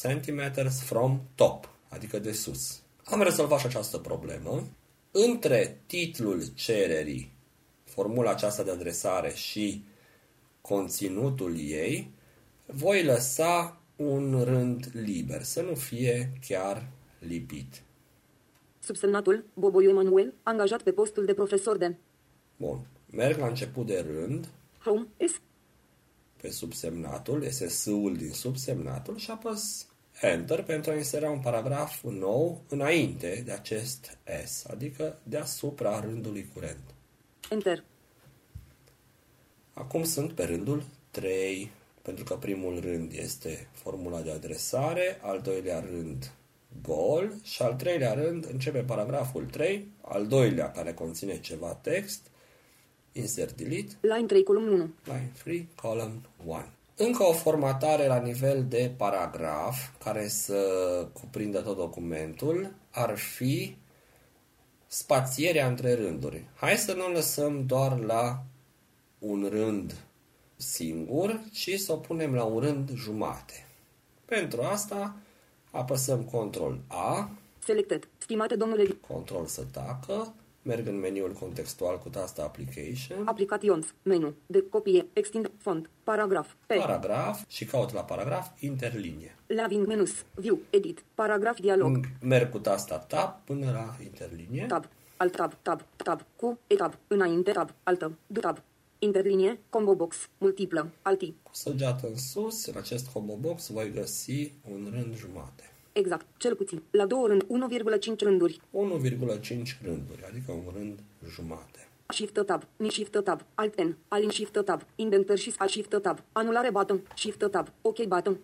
[0.02, 2.82] cm from top, adică de sus.
[3.04, 4.68] Am rezolvat și această problemă.
[5.12, 7.32] Între titlul cererii,
[7.84, 9.84] formula aceasta de adresare și
[10.62, 12.12] conținutul ei,
[12.66, 16.88] voi lăsa un rând liber, să nu fie chiar
[17.20, 17.82] lipit.
[18.80, 21.96] Subsemnatul, Boboiu Emanuel, angajat pe postul de profesor de
[22.58, 22.88] Bun.
[23.12, 24.48] Merg la început de rând,
[24.84, 25.42] Home S.
[26.42, 29.86] pe subsemnatul, este S-ul din subsemnatul și apăs
[30.22, 36.94] Enter pentru a insera un paragraf nou înainte de acest S, adică deasupra rândului curent.
[37.50, 37.84] Enter.
[39.74, 41.72] Acum sunt pe rândul 3,
[42.02, 46.32] pentru că primul rând este formula de adresare, al doilea rând
[46.82, 52.31] gol și al treilea rând începe paragraful 3, al doilea care conține ceva text,
[53.12, 54.94] insert delete, Line 3, column 1.
[55.04, 56.64] line 3, column 1.
[56.96, 60.58] Încă o formatare la nivel de paragraf care să
[61.14, 63.76] cuprindă tot documentul ar fi
[64.88, 66.44] spațierea între rânduri.
[66.56, 68.44] Hai să nu o lăsăm doar la
[69.20, 69.96] un rând
[70.56, 73.68] singur, ci să o punem la un rând jumate.
[74.26, 75.16] Pentru asta
[75.72, 77.32] apăsăm Ctrl A,
[77.66, 78.08] Selected.
[78.18, 83.94] Stimate domnule, Ctrl să tacă, merg în meniul contextual cu tasta Application, Applications.
[84.04, 84.34] Menu.
[84.46, 85.06] De copie.
[85.14, 85.52] Extind.
[85.58, 85.90] Font.
[86.04, 86.54] Paragraf.
[86.66, 86.74] P.
[86.74, 89.36] paragraf și caut la paragraf interlinie.
[89.48, 90.26] Leaving menus.
[90.36, 90.60] View.
[90.70, 91.04] Edit.
[91.16, 92.00] Paragraf dialog.
[92.22, 94.66] Merg cu tasta Tab până la interlinie.
[94.66, 94.90] Tab.
[95.18, 95.54] Alt tab.
[95.62, 95.82] Tab.
[95.96, 96.26] Tab.
[96.36, 96.60] Cu.
[96.68, 96.94] E tab.
[97.08, 97.52] Înainte.
[97.52, 97.74] Tab.
[97.84, 98.12] Altă.
[98.28, 98.62] D tab.
[99.00, 99.60] Interlinie.
[99.70, 100.30] Combo box.
[100.38, 100.92] Multiplă.
[101.02, 101.34] Alti.
[101.44, 105.71] Cu săgeată în sus, în acest combo box, voi găsi un rând jumate.
[105.92, 106.26] Exact.
[106.38, 106.82] Cel puțin.
[106.92, 107.44] La două rând.
[107.44, 108.62] 1,5 rânduri.
[108.72, 111.00] 1,5 rânduri, adică un rând
[111.30, 111.86] jumate.
[112.08, 116.24] Shift tab, ni shift tab, alt N, alin shift tab, indenter și al shift tab,
[116.32, 118.38] anulare button, shift tab, OK button,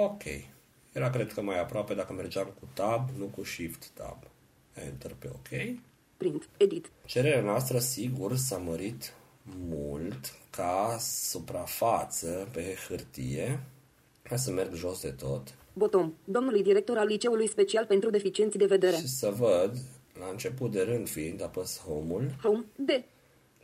[0.00, 0.22] Ok.
[0.92, 4.22] Era cred că mai aproape dacă mergeam cu Tab, nu cu Shift Tab.
[4.74, 5.78] Enter pe OK.
[6.16, 9.14] print, edit, Cererea noastră, sigur, s-a mărit
[9.68, 13.60] mult ca suprafață pe hârtie.
[14.22, 18.66] Hai să merg jos de tot bottom, domnului director al liceului special pentru deficienți de
[18.66, 19.76] vedere, și să văd,
[20.18, 22.90] la început de rând fiind, apăs Home-ul, home, D,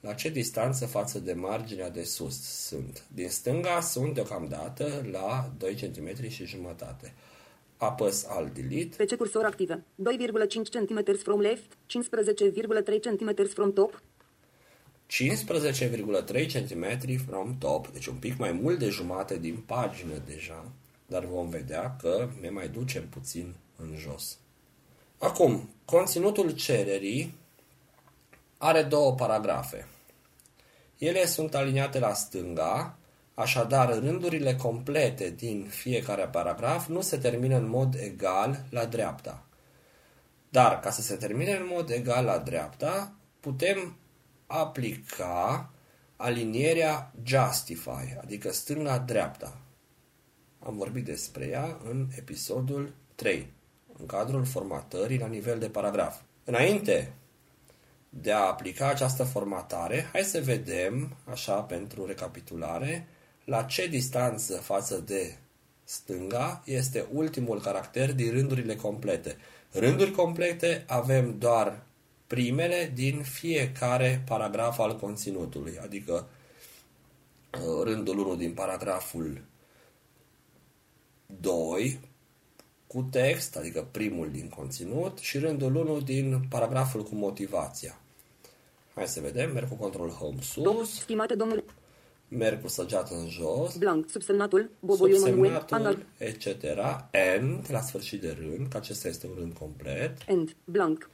[0.04, 3.04] la ce distanță față de marginea de sus sunt.
[3.14, 7.14] Din stânga sunt deocamdată la 2 cm și jumătate.
[7.76, 8.96] Apăs Alt Delete.
[8.96, 9.84] Pe ce cursor active?
[9.96, 14.02] 2,5 cm from left, 15,3 cm from top,
[15.10, 20.72] 15,3 cm from top, deci un pic mai mult de jumate din pagină deja,
[21.06, 24.38] dar vom vedea că ne mai ducem puțin în jos.
[25.18, 27.34] Acum, conținutul cererii
[28.58, 29.86] are două paragrafe.
[30.98, 32.96] Ele sunt aliniate la stânga,
[33.34, 39.44] așadar rândurile complete din fiecare paragraf nu se termină în mod egal la dreapta.
[40.48, 43.96] Dar ca să se termine în mod egal la dreapta, putem
[44.46, 45.70] aplica
[46.16, 49.58] alinierea justify, adică stânga-dreapta.
[50.66, 53.52] Am vorbit despre ea în episodul 3,
[53.98, 56.20] în cadrul formatării la nivel de paragraf.
[56.44, 57.12] Înainte
[58.08, 63.06] de a aplica această formatare, hai să vedem, așa pentru recapitulare,
[63.44, 65.36] la ce distanță față de
[65.84, 69.36] stânga este ultimul caracter din rândurile complete.
[69.72, 71.82] Rânduri complete avem doar
[72.26, 76.28] primele din fiecare paragraf al conținutului, adică
[77.52, 79.42] uh, rândul 1 din paragraful
[81.40, 82.00] 2
[82.86, 87.98] cu text, adică primul din conținut, și rândul 1 din paragraful cu motivația.
[88.94, 91.64] Hai să vedem, merg cu control home sus, stimate domnule,
[92.28, 96.46] merg cu săgeată în jos, blank, subsemnatul, boboiul Manuel, subsemnatul, anal, etc.
[97.10, 100.16] End, la sfârșit de rând, că acesta este un rând complet.
[100.26, 101.10] end, blank.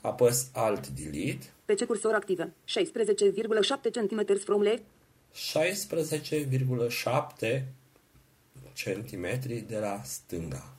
[0.00, 2.52] Apăs Alt Delete, Pe ce cursor active?
[2.64, 4.82] 16,7 cm from left,
[5.34, 7.64] 16,7
[8.74, 9.26] cm
[9.66, 10.72] de la stânga.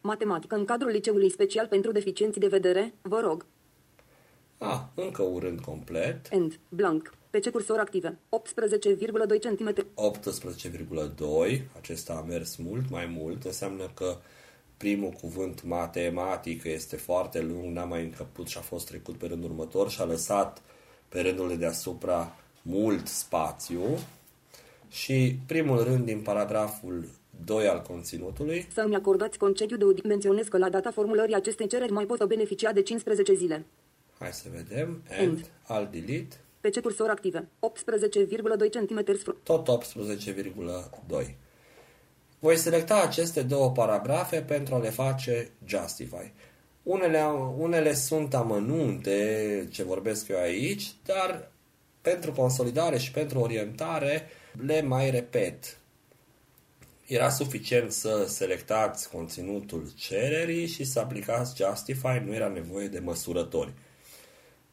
[0.00, 3.46] matematică în cadrul liceului special pentru deficienții de vedere, vă rog,
[4.58, 6.26] Ah, încă un rând complet.
[6.30, 7.14] end, blank.
[7.30, 8.18] Pe ce cursor active?
[8.28, 11.62] 18,2 cm, 18,2.
[11.76, 13.44] Acesta a mers mult mai mult.
[13.44, 14.16] Înseamnă că
[14.76, 19.50] primul cuvânt matematică este foarte lung, n-a mai încăput și a fost trecut pe rândul
[19.50, 20.62] următor și a lăsat
[21.08, 23.82] pe rândul de deasupra mult spațiu.
[24.88, 27.08] Și primul rând din paragraful
[27.44, 30.06] 2 al conținutului să îmi acordați concediu de audit.
[30.06, 33.66] Menționez că la data formulării acestei cereri mai pot beneficia de 15 zile.
[34.18, 35.02] Hai să vedem.
[35.08, 35.20] End.
[35.20, 35.50] End.
[35.66, 36.36] Alt delete.
[36.60, 37.38] Pe ce cursor active?
[37.38, 39.84] 18,2 cm from Tot
[41.20, 41.34] 18,2.
[42.38, 46.32] Voi selecta aceste două paragrafe pentru a le face justify.
[46.82, 47.22] Unele,
[47.58, 51.50] unele sunt amănunte ce vorbesc eu aici, dar
[52.00, 54.28] pentru consolidare și pentru orientare
[54.66, 55.79] le mai repet.
[57.10, 63.72] Era suficient să selectați conținutul cererii și să aplicați justify, nu era nevoie de măsurători.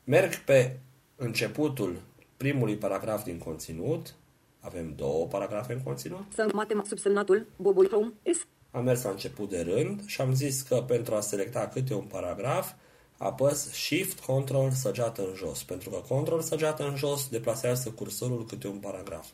[0.03, 0.79] Merg pe
[1.15, 2.01] începutul
[2.37, 4.15] primului paragraf din conținut.
[4.59, 6.25] Avem două paragrafe în conținut.
[6.33, 10.61] să matem subsemnatul Boboi Home S Am mers la început de rând și am zis
[10.61, 12.71] că pentru a selecta câte un paragraf,
[13.17, 15.63] apăs Shift, Control, săgeată în jos.
[15.63, 19.27] Pentru că Control, săgeată în jos, deplasează cursorul câte un paragraf.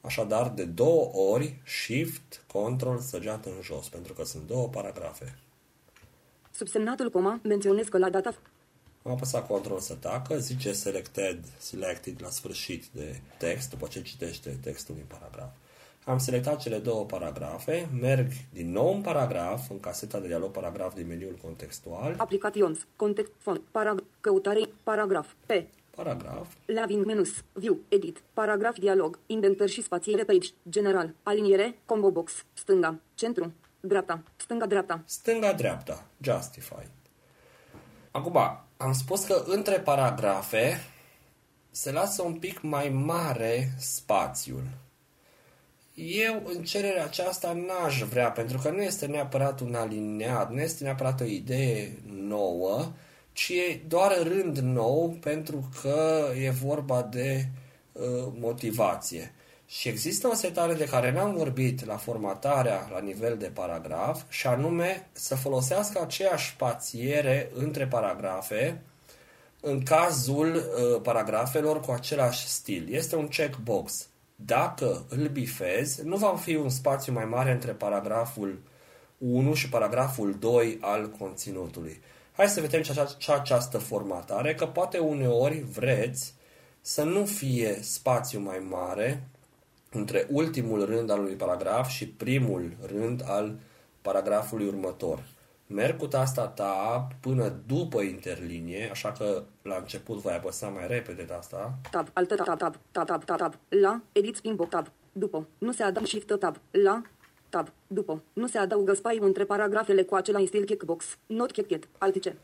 [0.00, 5.38] Așadar, de două ori, Shift, Control, săgeată în jos, pentru că sunt două paragrafe.
[6.50, 7.40] subsemnatul coma.
[7.42, 8.34] Menționez că la data
[9.02, 14.58] Am apăsat Control să tacă, zice Selected, Selected la sfârșit de text, după ce citește
[14.62, 15.50] textul din paragraf.
[16.04, 20.94] Am selectat cele două paragrafe, merg din nou în paragraf, în caseta de dialog paragraf
[20.94, 25.50] din meniul contextual, Aplications, context, font, parag, căutare, paragraf, P,
[26.02, 28.78] paragraf, Laving menus, view, edit, paragraf.
[28.78, 36.86] Dialog, indentări și spațiere page, general, aliniere, combo box, stânga, centru, dreapta, stânga-dreapta, stânga-dreapta, Justify.
[38.10, 38.36] Acum,
[38.76, 40.80] am spus că între paragrafe
[41.70, 44.62] se lasă un pic mai mare spațiul.
[45.94, 50.84] Eu, în cererea aceasta, n-aș vrea, pentru că nu este neapărat un alineat, nu este
[50.84, 52.92] neapărat o idee nouă,
[53.32, 57.48] ci e doar rând nou, pentru că e vorba de
[57.92, 58.02] uh,
[58.38, 59.34] motivație.
[59.66, 64.46] Și există o setare de care n-am vorbit la formatarea la nivel de paragraf, și
[64.46, 68.82] anume să folosească aceeași spațiere între paragrafe
[69.60, 72.94] în cazul uh, paragrafelor cu același stil.
[72.94, 74.08] Este un checkbox.
[74.34, 78.58] Dacă îl bifezi, nu va fi un spațiu mai mare între paragraful
[79.18, 82.00] 1 și paragraful 2 al conținutului.
[82.40, 86.34] Hai să vedem ce, ce această formatare, că poate uneori vreți
[86.80, 89.28] să nu fie spațiu mai mare
[89.90, 93.58] între ultimul rând al unui paragraf și primul rând al
[94.02, 95.22] paragrafului următor.
[95.66, 101.22] merg cu tasta Tab până după interlinie, așa că la început voi apăsa mai repede
[101.22, 101.78] tasta.
[101.90, 102.58] Tab, altă tab, tab,
[102.92, 107.02] tab, tab, tab, tab, la, edit schimb tab, după, nu se adaugă shift tab, la,
[107.50, 112.36] tab, după, nu se adaugă spațiu între paragrafele cu același stil checkbox, not checked, altice.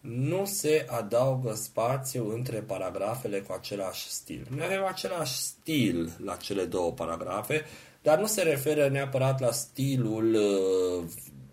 [0.00, 4.46] Nu se adaugă spațiu între paragrafele cu același stil.
[4.50, 7.64] Noi avem același stil la cele două paragrafe,
[8.02, 11.04] dar nu se referă neapărat la stilul uh,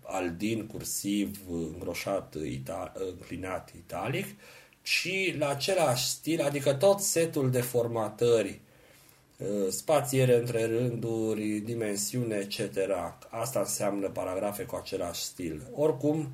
[0.02, 4.26] al din cursiv îngroșat, ita- înclinat italic,
[4.82, 8.65] ci la același stil, adică tot setul de formatări, uh,
[9.68, 12.78] spațiere între rânduri, dimensiune, etc.
[13.28, 15.62] Asta înseamnă paragrafe cu același stil.
[15.74, 16.28] Oricum,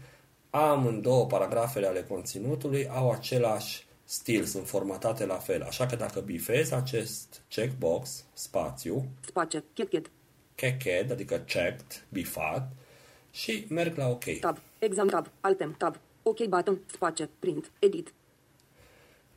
[0.51, 5.63] amândouă paragrafele ale conținutului au același stil, sunt formatate la fel.
[5.63, 10.11] Așa că dacă bifezi acest checkbox, spațiu, Space, checked,
[10.55, 12.73] checked, adică checked, bifat,
[13.31, 14.25] și merg la OK.
[14.41, 18.13] tab, exam tab, altem tab, ok button, space, print, edit,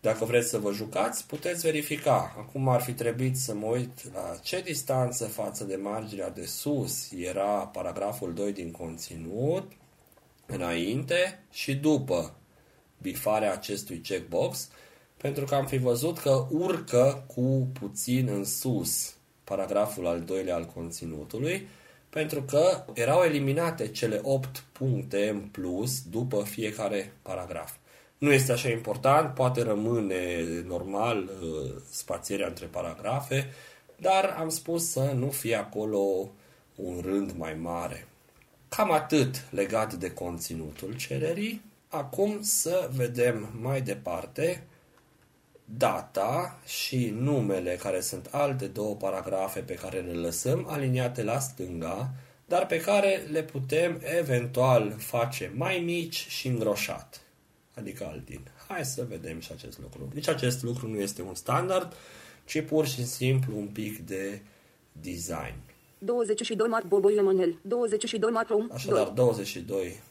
[0.06, 2.36] Dacă vreți să vă jucați, puteți verifica.
[2.38, 7.12] Acum ar fi trebuit să mă uit la ce distanță față de marginea de sus
[7.12, 9.72] era paragraful 2 din conținut,
[10.46, 12.36] înainte și după
[13.02, 14.70] bifarea acestui checkbox,
[15.18, 20.66] pentru că am fi văzut că urcă cu puțin în sus paragraful al doilea al
[20.66, 21.68] conținutului,
[22.10, 27.74] pentru că erau eliminate cele 8 puncte în plus după fiecare paragraf.
[28.18, 33.54] Nu este așa important, poate rămâne normal uh, spațierea între paragrafe,
[33.96, 36.30] dar am spus să nu fie acolo
[36.76, 38.08] un rând mai mare.
[38.70, 41.62] Cam atât legat de conținutul cererii.
[41.88, 44.64] Acum să vedem mai departe
[45.66, 52.10] data și numele, care sunt alte două paragrafe pe care le lăsăm aliniate la stânga,
[52.46, 57.22] dar pe care le putem eventual face mai mici și îngroșat,
[57.76, 58.52] adică aldin.
[58.68, 60.10] Hai să vedem și acest lucru.
[60.14, 61.94] Deci acest lucru nu este un standard,
[62.46, 64.42] ci pur și simplu un pic de
[64.92, 65.56] design.
[65.98, 70.02] 22 mart Boboi Emanuel, 22 mart Rom, Așadar, 2, 22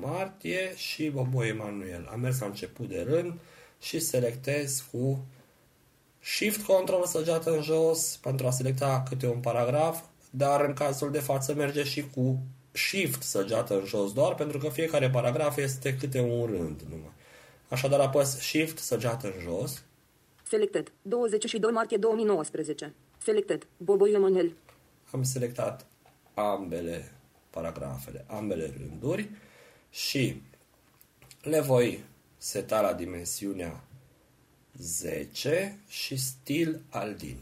[0.00, 2.08] martie și Bobo Emanuel.
[2.12, 3.34] Am mers la început de rând
[3.80, 5.24] și selectez cu
[6.22, 11.18] Shift Control săgeată în jos pentru a selecta câte un paragraf, dar în cazul de
[11.18, 12.42] față merge și cu
[12.72, 17.12] Shift săgeată în jos doar pentru că fiecare paragraf este câte un rând numai.
[17.68, 19.82] Așadar apăs Shift săgeată în jos,
[20.48, 24.52] selected, 22 martie 2019, selected, Boboi Emanuel,
[25.10, 25.86] am selectat
[26.34, 27.12] ambele
[27.50, 29.28] paragrafele, ambele rânduri
[29.90, 30.42] și
[31.42, 32.04] le voi
[32.36, 33.84] seta la dimensiunea
[34.78, 37.36] 10 și stil aldin.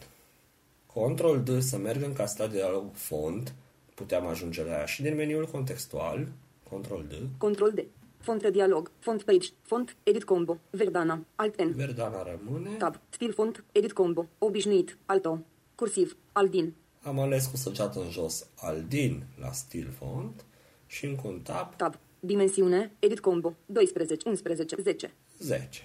[0.86, 3.54] Control D să merg în caseta de dialog font,
[3.98, 4.84] puteam ajunge la ea.
[4.84, 6.28] Și din meniul contextual,
[6.70, 7.84] Control D, control D,
[8.20, 13.32] font de dialog, font page, font, edit combo, Verdana, alt N, Verdana rămâne, tab, stil
[13.32, 15.38] font, edit combo, obișnuit, alto,
[15.74, 20.44] cursiv, aldin, am ales cu săgeată în jos aldin la stil font
[20.86, 21.76] și încă un tab.
[21.76, 25.82] Tab, dimensiune, edit combo, 12, 11, 10, 10.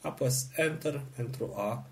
[0.00, 1.86] Apăs Enter pentru a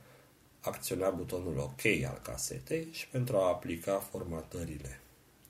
[0.60, 5.00] acționa butonul OK al casetei și pentru a aplica formatările.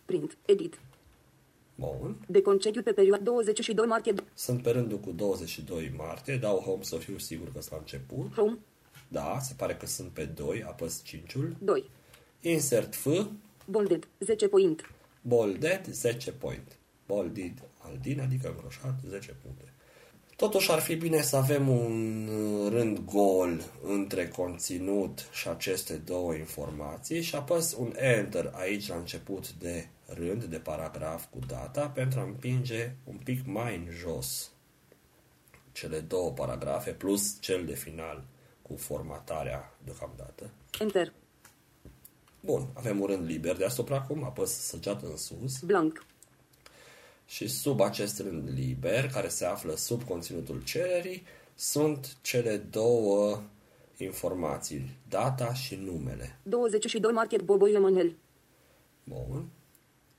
[0.07, 0.79] Print, edit,
[1.75, 2.17] Bun.
[2.29, 6.97] de concediu pe perioada 22 martie, Sunt pe rândul cu 22 martie, dau Home să
[6.97, 8.35] fiu sigur că s-a început.
[8.35, 8.59] Home,
[9.09, 11.57] Da, se pare că sunt pe 2, apăs 5-ul.
[11.59, 11.91] 2,
[12.41, 13.07] Insert F,
[13.65, 14.91] bolded, 10 point,
[15.23, 16.77] bolded, 10 point.
[17.07, 19.73] Bolded, aldin, adică îngroșat, 10 puncte.
[20.37, 26.35] Totuși ar fi bine să avem un uh, rând gol între conținut și aceste două
[26.35, 32.21] informații și apăs un Enter aici la început de rând, de paragraf cu data, pentru
[32.21, 34.51] a împinge un pic mai în jos
[35.73, 38.25] cele două paragrafe plus cel de final
[38.63, 40.51] cu formatarea deocamdată.
[40.81, 41.13] enter,
[42.41, 45.61] Bun, avem un rând liber deasupra acum, apăs săgeată în sus.
[45.61, 46.05] Blank,
[47.27, 51.23] și sub acest rând liber, care se află sub conținutul cererii,
[51.55, 53.43] sunt cele două
[53.97, 56.39] informații, data și numele.
[56.43, 58.17] 22 martie, Boboi Emanuel,
[59.05, 59.49] Bun.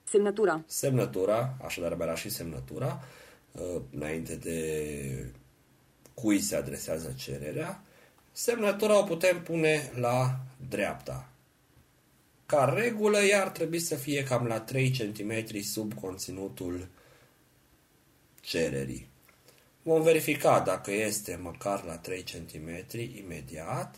[0.03, 3.03] semnătura, Semnătura, așadar mai era și semnătura,
[3.51, 5.34] uh, înainte de
[6.14, 7.84] cui se adresează cererea.
[8.32, 10.39] Semnătura o putem pune la
[10.70, 11.30] dreapta.
[12.45, 16.88] Ca regulă, ea ar trebui să fie cam la 3 cm sub conținutul
[18.47, 19.09] cererii.
[19.81, 23.95] Vom verifica dacă este măcar la 3 cm imediat,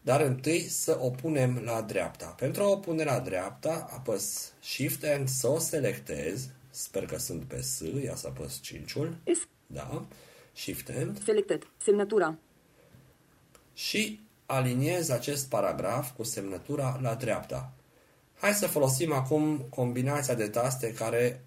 [0.00, 2.26] dar întâi să o punem la dreapta.
[2.26, 7.42] Pentru a o pune la dreapta, apăs Shift and să o selectez, Sper că sunt
[7.42, 9.14] pe S, ia să apăs 5-ul.
[9.34, 9.48] S.
[9.66, 10.06] Da.
[10.52, 11.22] Shift End.
[11.22, 11.66] Selected.
[11.76, 12.38] Semnătura.
[13.74, 17.72] Și aliniez acest paragraf cu semnătura la dreapta.
[18.38, 21.44] Hai să folosim acum combinația de taste care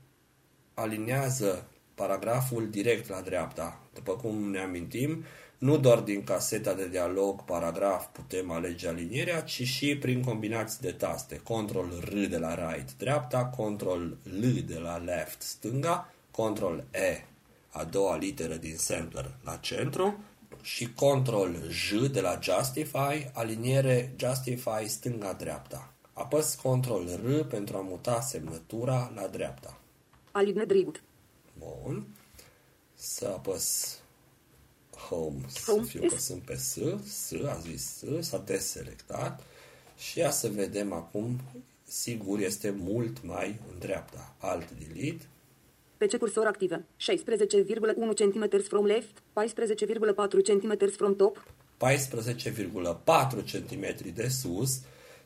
[0.73, 1.67] aliniază
[1.97, 3.79] paragraful direct la dreapta.
[3.93, 5.23] După cum ne amintim,
[5.57, 10.91] nu doar din caseta de dialog, paragraf, putem alege alinierea, ci și prin combinații de
[10.91, 11.35] taste.
[11.35, 17.25] Ctrl R de la right, dreapta, Ctrl L de la left, stânga, Ctrl E,
[17.69, 20.23] a doua literă din sampler, la centru,
[20.61, 25.91] și Ctrl J de la Justify, aliniere Justify stânga-dreapta.
[26.13, 29.77] Apăs Ctrl R pentru a muta semnătura la dreapta.
[30.31, 31.01] Aline drept.
[31.57, 32.07] Bun.
[32.93, 33.97] Să apăs
[35.09, 36.11] Home, să Home, fiu yes.
[36.11, 39.43] că sunt pe S, S, a zis S, s-a deselectat
[39.97, 41.39] și ia să vedem acum,
[41.83, 44.35] sigur este mult mai în dreapta.
[44.39, 45.25] Alt delete,
[45.97, 46.85] PC cursor active.
[46.97, 49.21] 16,1 cm from left.
[49.33, 51.45] 14,4 cm from top.
[51.77, 54.79] 14,4 cm de sus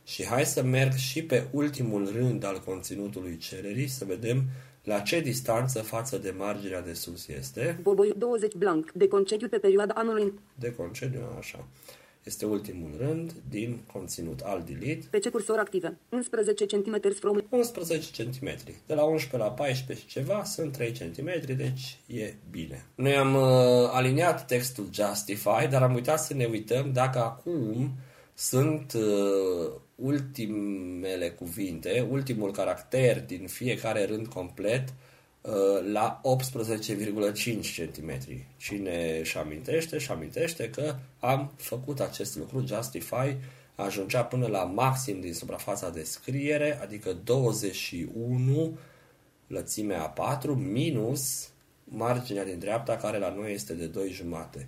[0.04, 4.44] și hai să merg și pe ultimul rând al conținutului cererii să vedem
[4.84, 7.80] la ce distanță față de marginea de sus este.
[7.82, 8.92] Boboi 20 blank.
[8.92, 10.34] De concediu pe perioada anului.
[10.56, 11.68] De concediu, așa.
[12.24, 15.18] Este ultimul rând din conținut al delete.
[15.18, 15.98] PC cursor active.
[16.10, 18.50] 11 cm from 11 cm.
[18.86, 22.86] De la 11 la 14 și ceva sunt 3 cm, deci e bine.
[22.96, 27.92] Noi am uh, aliniat textul Justify, dar am uitat să ne uităm dacă acum
[28.34, 29.72] sunt uh,
[30.02, 34.94] ultimele cuvinte, ultimul caracter din fiecare rând complet
[35.42, 35.52] uh,
[35.92, 38.12] la 18,5 cm.
[38.58, 43.38] Cine își amintește, și amintește că am făcut acest lucru, Justify
[43.76, 48.78] ajungea până la maxim din suprafața de scriere, adică 21
[49.48, 51.50] lățimea a 4 minus
[51.84, 54.68] marginea din dreapta care la noi este de 2 jumate.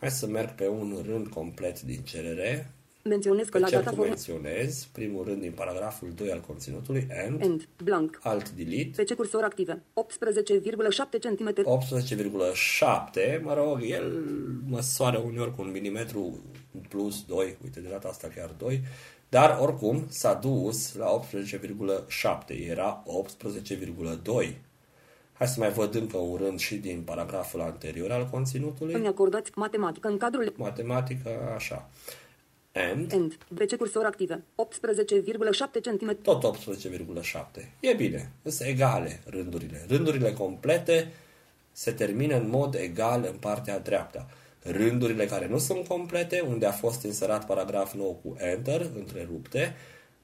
[0.00, 2.70] Hai să merg pe un rând complet din cerere.
[3.08, 6.40] Menționez că Pe la cel data cum form menționez, primul rând din paragraful 2 al
[6.40, 8.20] conținutului, end, end blank.
[8.22, 9.82] alt delete, PC cursor active.
[9.94, 11.52] 18,7 cm.
[11.52, 14.24] 18,7, mă rog, el
[14.68, 16.38] măsoară uneori cu un milimetru
[16.88, 18.82] plus 2, uite, de data asta chiar 2,
[19.28, 24.54] dar oricum s-a dus la 18,7, era 18,2.
[25.32, 28.94] Hai să mai văd încă un rând și din paragraful anterior al conținutului.
[28.94, 31.88] Îmi acordați matematică în cadrul Matematică, așa.
[32.74, 33.38] And, end.
[33.54, 34.42] PC cursor active.
[34.56, 36.18] 18,7 cm.
[36.22, 36.56] tot
[37.56, 37.68] 18,7.
[37.80, 39.84] E bine, sunt egale rândurile.
[39.88, 41.12] Rândurile complete
[41.72, 44.26] se termină în mod egal în partea dreapta.
[44.62, 49.74] Rândurile care nu sunt complete, unde a fost inserat paragraf nou cu Enter, întrerupte,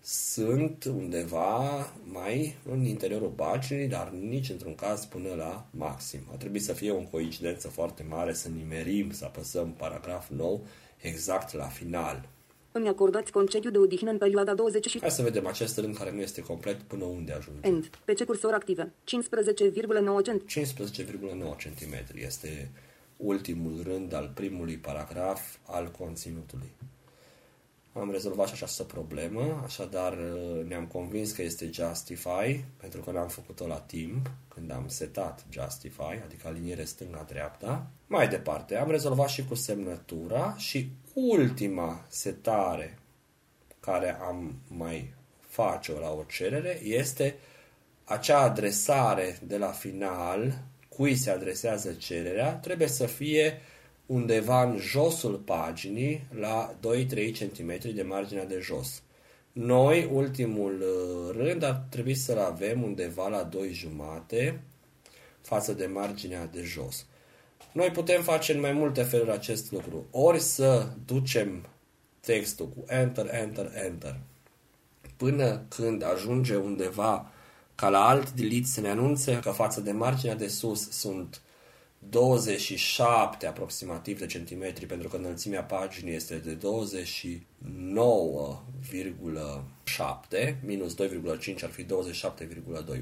[0.02, 6.20] sunt undeva mai în interiorul paginii, dar nici într-un caz până la maxim.
[6.32, 10.64] A trebuit să fie o coincidență foarte mare să nimerim, să apăsăm paragraf nou
[11.00, 12.28] exact la final.
[12.72, 16.10] Îmi acordați concediu de odihnă în perioada 20 și Hai să vedem acest rând care
[16.10, 17.68] nu este complet până unde ajunge.
[17.68, 17.86] end.
[18.04, 18.92] PC cursor active.
[18.92, 18.92] 15,9
[20.22, 20.44] cm.
[20.46, 22.70] 15,9 cm este
[23.16, 26.72] ultimul rând al primului paragraf al conținutului.
[27.92, 30.18] Am rezolvat și această problemă, așadar
[30.68, 36.20] ne-am convins că este Justify, pentru că n-am făcut-o la timp, când am setat Justify,
[36.24, 37.86] adică aliniere stânga-dreapta.
[38.06, 40.90] Mai departe, am rezolvat și cu semnătura și
[41.28, 42.98] ultima setare
[43.80, 47.34] care am mai face-o la o cerere este
[48.04, 50.58] acea adresare de la final,
[50.88, 53.60] cui se adresează cererea, trebuie să fie
[54.06, 59.02] undeva în josul paginii, la 2-3 cm de marginea de jos.
[59.52, 64.60] Noi, ultimul uh, rând, ar trebui să-l avem undeva la 2 jumate
[65.40, 67.06] față de marginea de jos.
[67.72, 70.06] Noi putem face în mai multe feluri acest lucru.
[70.10, 71.66] Ori să ducem
[72.20, 74.16] textul cu Enter, Enter, Enter
[75.20, 77.30] până când ajunge undeva
[77.74, 81.40] ca la alt delete să ne anunțe că față de marginea de sus sunt
[82.08, 86.60] 27 aproximativ de centimetri, pentru că înălțimea paginii este de 29,7,
[90.64, 90.98] minus 2,5
[91.62, 91.88] ar fi 27,2.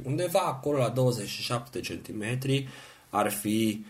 [0.04, 2.68] Undeva acolo la 27 de centimetri
[3.08, 3.84] ar fi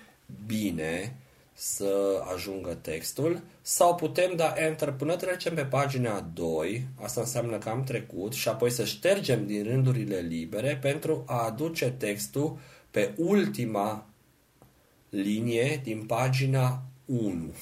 [0.47, 1.17] bine
[1.53, 7.69] să ajungă textul sau putem da Enter până trecem pe pagina 2, asta înseamnă că
[7.69, 12.59] am trecut și apoi să ștergem din rândurile libere pentru a aduce textul
[12.91, 14.07] pe ultima
[15.09, 17.53] linie din pagina 1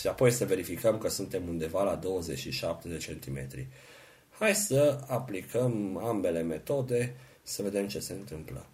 [0.00, 3.68] și apoi să verificăm că suntem undeva la 27 de centimetri.
[4.38, 8.66] Hai să aplicăm ambele metode să vedem ce se întâmplă.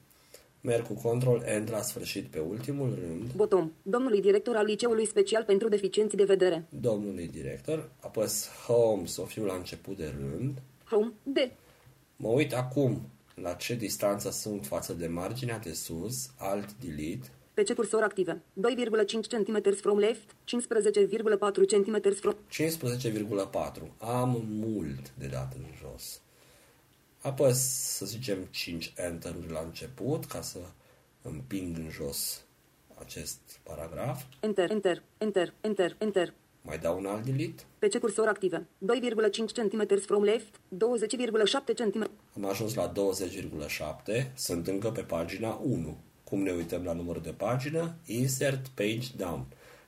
[0.67, 3.73] Merg cu control End la sfârșit pe ultimul rând, Bottom.
[3.83, 6.67] Domnului director al Liceului Special pentru Deficienți de Vedere.
[6.69, 11.12] domnului director, apăs Home să o fiu la început de rând, Home.
[11.23, 11.37] D.
[12.17, 13.01] mă uit acum
[13.35, 18.43] la ce distanță sunt față de marginea de sus, Alt Delete, PC cursor active.
[18.61, 22.37] 2,5 cm from left, 15,4 cm from...
[22.51, 23.83] 15,4.
[23.99, 26.21] Am mult de dat în jos.
[27.27, 27.59] Apăs,
[27.97, 30.59] să zicem, 5 enter-uri la început ca să
[31.22, 32.43] împing în jos
[32.95, 34.22] acest paragraf.
[34.41, 36.33] Enter, enter, enter, enter, enter.
[36.62, 37.62] Mai dau un alt delete.
[37.79, 38.66] PC cursor active.
[38.79, 42.11] 2,5 cm from left, 20,7 cm.
[42.37, 44.33] Am ajuns la 20,7.
[44.35, 45.97] Sunt încă pe pagina 1.
[46.24, 47.95] Cum ne uităm la numărul de pagină?
[48.05, 49.47] Insert page down.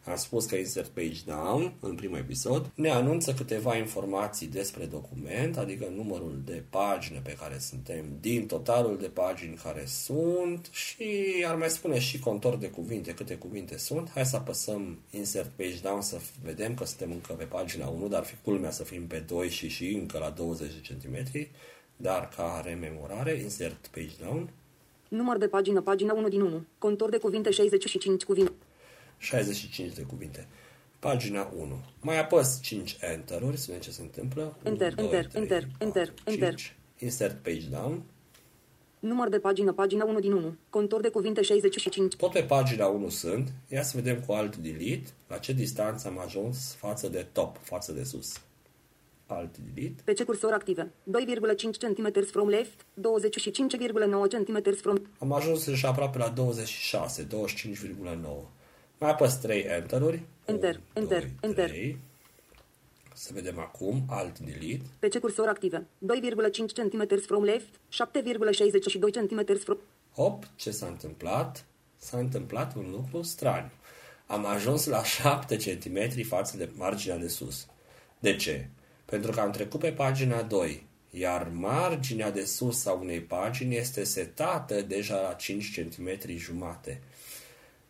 [0.08, 5.56] Am spus că insert page down în primul episod ne anunță câteva informații despre document,
[5.56, 11.04] adică numărul de pagină pe care suntem, din totalul de pagini care sunt și
[11.46, 14.10] ar mai spune și contor de cuvinte, câte cuvinte sunt.
[14.10, 18.24] Hai să apăsăm insert page down să vedem că suntem încă pe pagina 1, dar
[18.24, 21.50] fi culmea să fim pe 2 și și încă la 20 de centimetri.
[21.96, 24.50] Dar ca rememorare, insert page down,
[25.08, 26.64] Număr de pagină, pagina 1 din 1.
[26.78, 28.52] Contor de cuvinte 65 cuvinte.
[29.18, 30.46] 65 de cuvinte.
[30.98, 31.80] Pagina 1.
[32.00, 34.42] Mai apăs 5 enter-uri, să vedem ce se întâmplă.
[34.42, 36.42] 1, Enter, 2, enter, 3, enter, 4, enter, 5.
[36.42, 36.76] enter.
[36.98, 38.02] Insert page down.
[38.98, 40.56] Număr de pagină, pagina 1 din 1.
[40.70, 42.16] Contor de cuvinte 65.
[42.16, 43.52] Tot pe pagina 1 sunt.
[43.68, 47.92] Ia să vedem cu alt delete la ce distanță am ajuns față de top, față
[47.92, 48.40] de sus.
[49.26, 50.12] Alt delete.
[50.12, 50.92] PC cursor active.
[51.10, 54.96] 2,5 cm from left, 25,9 cm from...
[55.18, 58.57] Am ajuns deja aproape la 26, 25,9.
[58.98, 60.22] Mai apăs 3 enter-uri.
[60.44, 61.68] Enter, 1, enter, 2, enter.
[61.68, 61.98] 3.
[63.14, 64.82] Să vedem acum alt delete.
[64.98, 65.78] PC cursor active.
[65.78, 65.86] 2,5
[66.74, 69.78] cm from left, 7,62 cm from...
[70.14, 71.64] Hop, ce s-a întâmplat?
[71.96, 73.70] S-a întâmplat un lucru straniu.
[74.26, 77.66] Am ajuns la 7 cm față de marginea de sus.
[78.18, 78.68] De ce?
[79.04, 84.04] Pentru că am trecut pe pagina 2, iar marginea de sus a unei pagini este
[84.04, 87.02] setată deja la 5 cm jumate.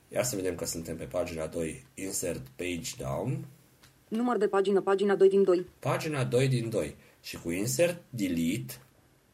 [0.09, 3.44] Ia să vedem că suntem pe pagina 2, insert page down,
[4.09, 5.66] Număr de pagină, pagina 2 din 2.
[5.78, 8.74] pagina 2 din 2 și cu insert delete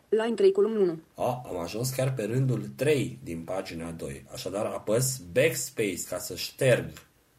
[0.08, 0.98] Line 3, column 1.
[1.14, 4.24] A, am ajuns chiar pe rândul 3 din pagina 2.
[4.32, 6.90] Așadar, apăs backspace ca să șterg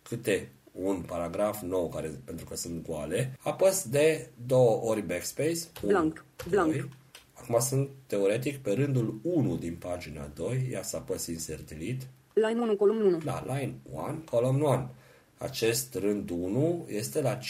[0.02, 3.38] câte un paragraf nou, care, pentru că sunt goale.
[3.42, 5.60] Apăs de două ori backspace.
[5.84, 6.72] unu, Blank, blank.
[6.72, 6.90] doi.
[7.34, 10.68] Acum sunt teoretic pe rândul 1 din pagina 2.
[10.72, 12.08] Ia să apăs insert delete.
[12.36, 13.22] Line 1, column 1.
[13.24, 14.90] La line 1, column 1.
[15.38, 17.46] Acest rând 1 este la 5,5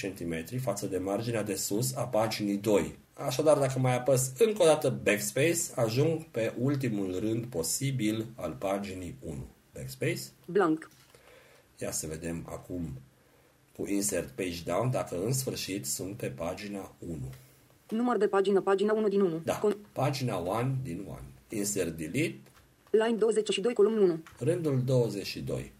[0.00, 2.98] cm față de marginea de sus a paginii 2.
[3.12, 9.16] Așadar, dacă mai apăs încă o dată backspace, ajung pe ultimul rând posibil al paginii
[9.20, 9.46] 1.
[9.74, 10.20] Backspace.
[10.46, 10.90] Blank.
[11.78, 13.00] Ia să vedem acum
[13.76, 17.18] cu insert page down dacă în sfârșit sunt pe pagina 1.
[17.88, 19.40] Număr de pagină, pagina 1 din 1.
[19.44, 21.18] Da, Con- pagina 1 din 1.
[21.48, 22.40] Insert delete,
[22.90, 24.22] Line 22, column 1.
[24.38, 25.72] rândul 22.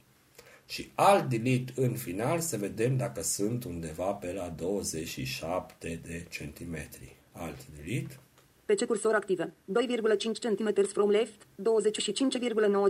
[0.66, 7.16] Și alt delete în final să vedem dacă sunt undeva pe la 27 de centimetri.
[7.32, 8.18] Alt delete.
[8.64, 9.52] PC cursor active.
[9.72, 11.46] 2,5 cm from left, 25,9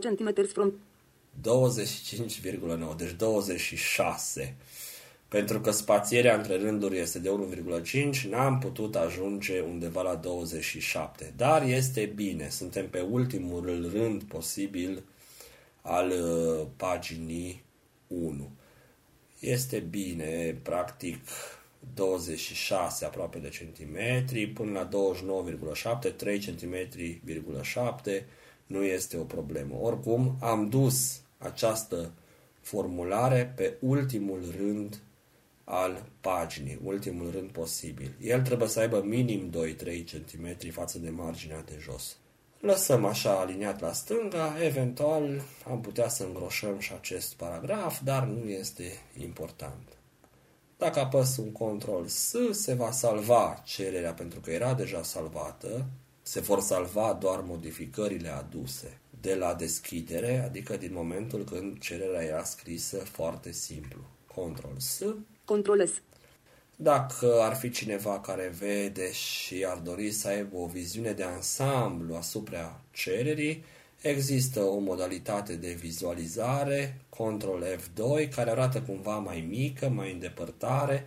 [0.00, 0.72] cm from...
[1.40, 4.56] 25,9, deci 26.
[5.30, 7.30] Pentru că spațierea între rânduri este de
[8.12, 11.32] 1,5, n-am putut ajunge undeva la 27.
[11.36, 15.02] Dar este bine, suntem pe ultimul rând posibil
[15.82, 17.62] al uh, paginii
[18.06, 18.50] 1.
[19.40, 21.18] Este bine, practic
[21.94, 24.88] 26 aproape de centimetri până la
[26.08, 28.24] 29,7, 3 cm,7
[28.66, 29.74] nu este o problemă.
[29.80, 32.12] Oricum, am dus această
[32.60, 35.00] formulare pe ultimul rând
[35.70, 38.16] al paginii, ultimul rând posibil.
[38.20, 39.52] El trebuie să aibă minim 2-3
[40.12, 42.16] cm față de marginea de jos.
[42.60, 48.48] Lăsăm așa aliniat la stânga, eventual am putea să îngroșăm și acest paragraf, dar nu
[48.48, 49.88] este important.
[50.76, 55.86] Dacă apăs un control S, se va salva cererea pentru că era deja salvată,
[56.22, 62.44] se vor salva doar modificările aduse de la deschidere, adică din momentul când cererea era
[62.44, 64.00] scrisă foarte simplu.
[64.34, 65.02] Control S,
[65.50, 65.90] Control S.
[66.76, 72.14] dacă ar fi cineva care vede și ar dori să aibă o viziune de ansamblu
[72.14, 73.64] asupra cererii,
[74.00, 81.06] există o modalitate de vizualizare, Ctrl F2, care arată cumva mai mică, mai îndepărtare,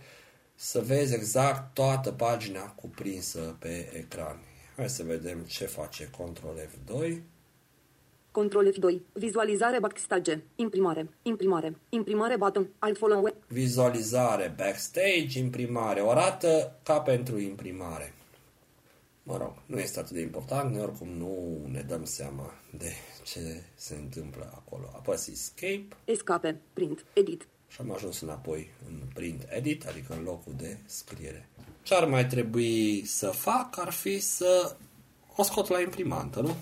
[0.54, 4.38] să vezi exact toată pagina cuprinsă pe ecran.
[4.76, 7.16] Hai să vedem ce face Ctrl F2.
[8.34, 9.00] Control F2.
[9.12, 10.42] Vizualizare backstage.
[10.56, 11.08] Imprimare.
[11.22, 11.76] Imprimare.
[11.88, 12.68] Imprimare button.
[12.78, 13.28] Alt follow.
[13.46, 16.00] Vizualizare backstage, imprimare.
[16.00, 18.14] O rată ca pentru imprimare.
[19.22, 22.92] Mă rog, nu este atât de important, noi oricum nu ne dăm seama de
[23.24, 24.90] ce se întâmplă acolo.
[24.94, 26.60] Apăs Escape Escape.
[26.72, 27.04] Print.
[27.12, 27.46] Edit.
[27.68, 31.48] și am ajuns înapoi în print edit, adică în locul de scriere.
[31.82, 34.76] Ce ar mai trebui să fac ar fi să
[35.36, 36.56] o scot la imprimantă, nu?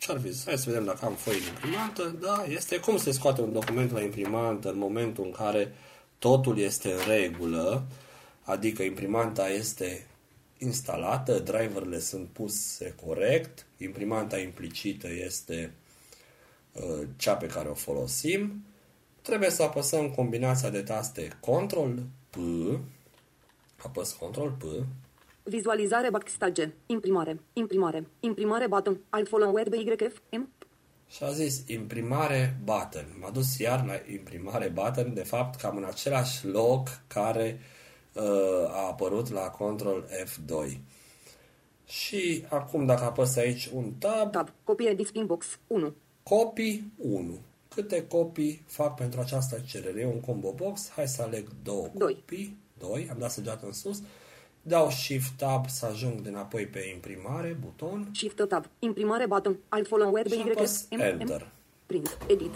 [0.00, 0.44] Ce ar fi?
[0.44, 2.16] Hai să vedem dacă am foi în imprimantă.
[2.20, 5.74] Da, este cum se scoate un document la imprimantă în momentul în care
[6.18, 7.82] totul este în regulă,
[8.42, 10.06] adică imprimanta este
[10.58, 15.72] instalată, driverele sunt puse corect, imprimanta implicită este
[16.72, 18.64] uh, cea pe care o folosim,
[19.22, 21.90] trebuie să apăsăm combinația de taste Ctrl
[22.30, 22.36] P,
[23.76, 24.62] apăs Ctrl P,
[25.42, 26.74] Vizualizare backstage.
[26.86, 27.40] Imprimare.
[27.52, 28.06] Imprimare.
[28.20, 29.00] Imprimare button.
[29.08, 29.52] Alt follow.
[29.52, 30.20] BYF.
[30.30, 30.48] M.
[31.08, 33.06] și a zis imprimare button.
[33.20, 37.60] M-a dus iar la imprimare button, de fapt cam în același loc care
[38.12, 38.22] uh,
[38.68, 40.78] a apărut la Ctrl F2.
[41.86, 44.48] Și acum dacă apăs aici un tab, Tab.
[44.64, 45.58] Copie display box.
[45.66, 45.94] 1.
[46.22, 47.38] Copii 1.
[47.74, 50.00] Câte copii fac pentru această cerere?
[50.00, 50.88] E un combo box.
[50.88, 52.14] Hai să aleg două Doi.
[52.14, 52.56] copii.
[52.78, 53.08] 2.
[53.10, 54.02] Am dat săgeată în sus.
[54.62, 58.10] Dau Shift Tab să ajung de înapoi pe imprimare, buton.
[58.14, 58.66] Shift tab.
[58.78, 59.56] Imprimare button.
[59.68, 60.16] Alt follow.
[60.16, 60.56] Și BYF.
[60.56, 61.00] apăs M.
[61.00, 61.42] Enter.
[61.42, 61.52] M.
[61.86, 62.18] Print.
[62.26, 62.52] Edit.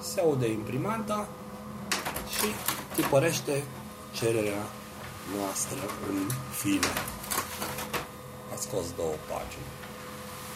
[0.00, 1.28] Se aude imprimanta
[2.28, 2.46] și
[2.94, 3.62] tipărește
[4.14, 4.62] cererea
[5.36, 5.78] noastră
[6.08, 6.28] în
[6.60, 6.92] fine.
[8.52, 9.70] A scos două pagini.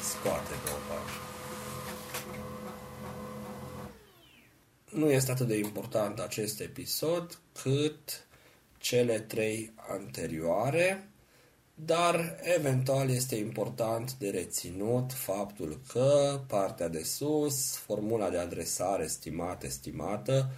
[0.03, 1.25] Scoate două pagini.
[4.91, 8.26] Nu este atât de important acest episod cât
[8.87, 11.09] cele trei anterioare,
[11.75, 19.63] dar eventual este important de reținut faptul că partea de sus, formula de adresare stimat
[19.63, 20.51] estimată,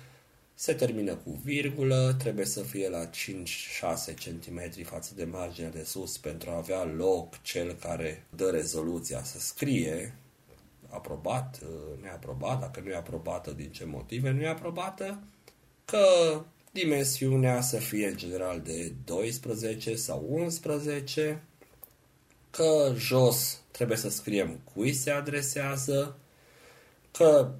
[0.54, 3.10] se termină cu virgulă, trebuie să fie la 5-6
[4.24, 9.38] cm față de marginea de sus pentru a avea loc cel care dă rezoluția să
[9.40, 10.14] scrie
[10.88, 11.60] aprobat,
[12.02, 15.22] neaprobat, dacă nu e aprobată, din ce motive nu e aprobată,
[15.84, 16.06] că
[16.72, 21.42] dimensiunea să fie în general de 12 sau 11,
[22.50, 26.18] că jos trebuie să scriem cui se adresează,
[27.10, 27.54] că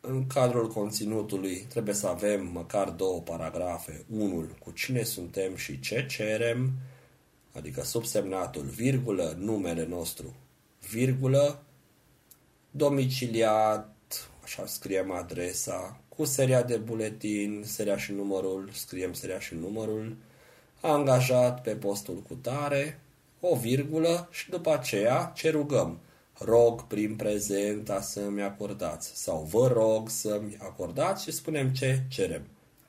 [0.00, 6.06] în cadrul conținutului trebuie să avem măcar două paragrafe, unul cu cine suntem și ce
[6.06, 6.72] cerem,
[7.52, 10.34] adică subsemnatul, virgulă, numele nostru,
[10.90, 11.62] virgulă,
[12.70, 20.16] domiciliat, așa scriem adresa, cu seria de buletin, seria și numărul, scriem seria și numărul,
[20.80, 23.00] angajat pe postul cu tare,
[23.40, 26.00] o virgulă și după aceea ce rugăm?
[26.38, 32.42] Rog prin prezenta să-mi acordați sau vă rog să-mi acordați și spunem ce cerem.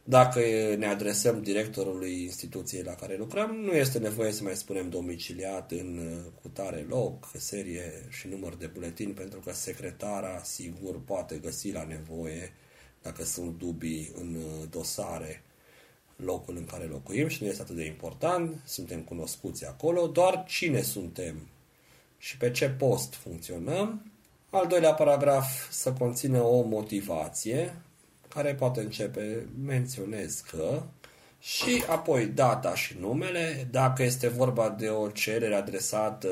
[0.03, 0.39] Dacă
[0.77, 5.97] ne adresăm directorului instituției la care lucrăm, nu este nevoie să mai spunem domiciliat în
[5.97, 11.83] uh, cutare loc, serie și număr de buletin, pentru că secretara sigur poate găsi la
[11.83, 12.53] nevoie,
[13.01, 15.43] dacă sunt dubii în uh, dosare,
[16.15, 20.81] locul în care locuim și nu este atât de important, suntem cunoscuți acolo, doar cine
[20.81, 21.47] suntem
[22.17, 24.11] și pe ce post funcționăm.
[24.49, 27.81] Al doilea paragraf să conțină o motivație,
[28.27, 30.83] care poate începe, menționez că,
[31.39, 36.27] și apoi data și numele, dacă este vorba de o cerere adresată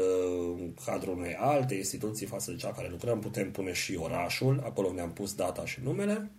[0.57, 4.88] în cadrul unei alte instituții față de cea care lucrăm, putem pune și orașul, acolo
[4.88, 6.30] unde am pus data și numele.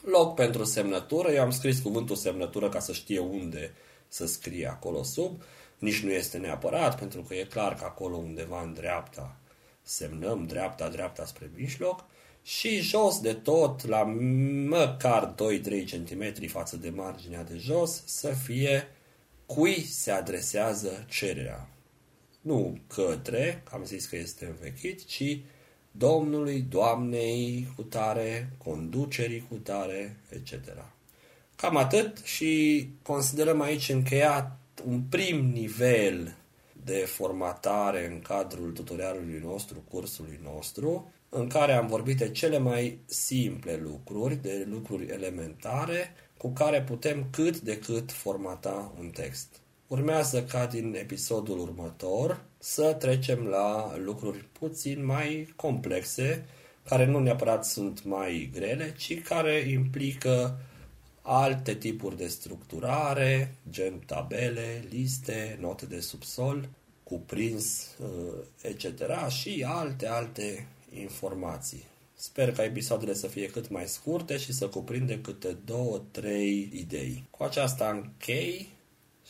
[0.00, 3.72] Loc pentru semnătură, eu am scris cuvântul semnătură ca să știe unde
[4.08, 5.42] să scrie acolo sub,
[5.78, 9.36] nici nu este neapărat, pentru că e clar că acolo undeva în dreapta
[9.86, 12.04] semnăm dreapta, dreapta spre mijloc.
[12.42, 14.02] Și jos de tot, la
[14.68, 15.34] măcar 2-3
[15.90, 18.88] cm față de marginea de jos, să fie
[19.46, 21.68] cui se adresează cererea.
[22.40, 25.38] Nu către, că am zis că este învechit, ci
[25.98, 30.52] domnului, doamnei cu tare, conducerii cu tare, etc.
[31.56, 36.36] Cam atât și considerăm aici încheiat un prim nivel
[36.84, 42.98] de formatare în cadrul tutorialului nostru, cursului nostru, în care am vorbit de cele mai
[43.06, 49.48] simple lucruri, de lucruri elementare, cu care putem cât de cât formata un text.
[49.86, 56.46] Urmează ca din episodul următor să trecem la lucruri puțin mai complexe,
[56.88, 60.58] care nu neapărat sunt mai grele, ci care implică
[61.22, 66.68] alte tipuri de structurare, gen tabele, liste, note de subsol,
[67.02, 67.96] cuprins,
[68.62, 68.84] etc.
[69.28, 71.84] și alte, alte informații.
[72.14, 77.24] Sper ca episoadele să fie cât mai scurte și să cuprinde câte două, trei idei.
[77.30, 78.68] Cu aceasta închei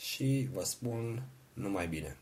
[0.01, 1.23] și vă spun
[1.53, 2.17] numai bine.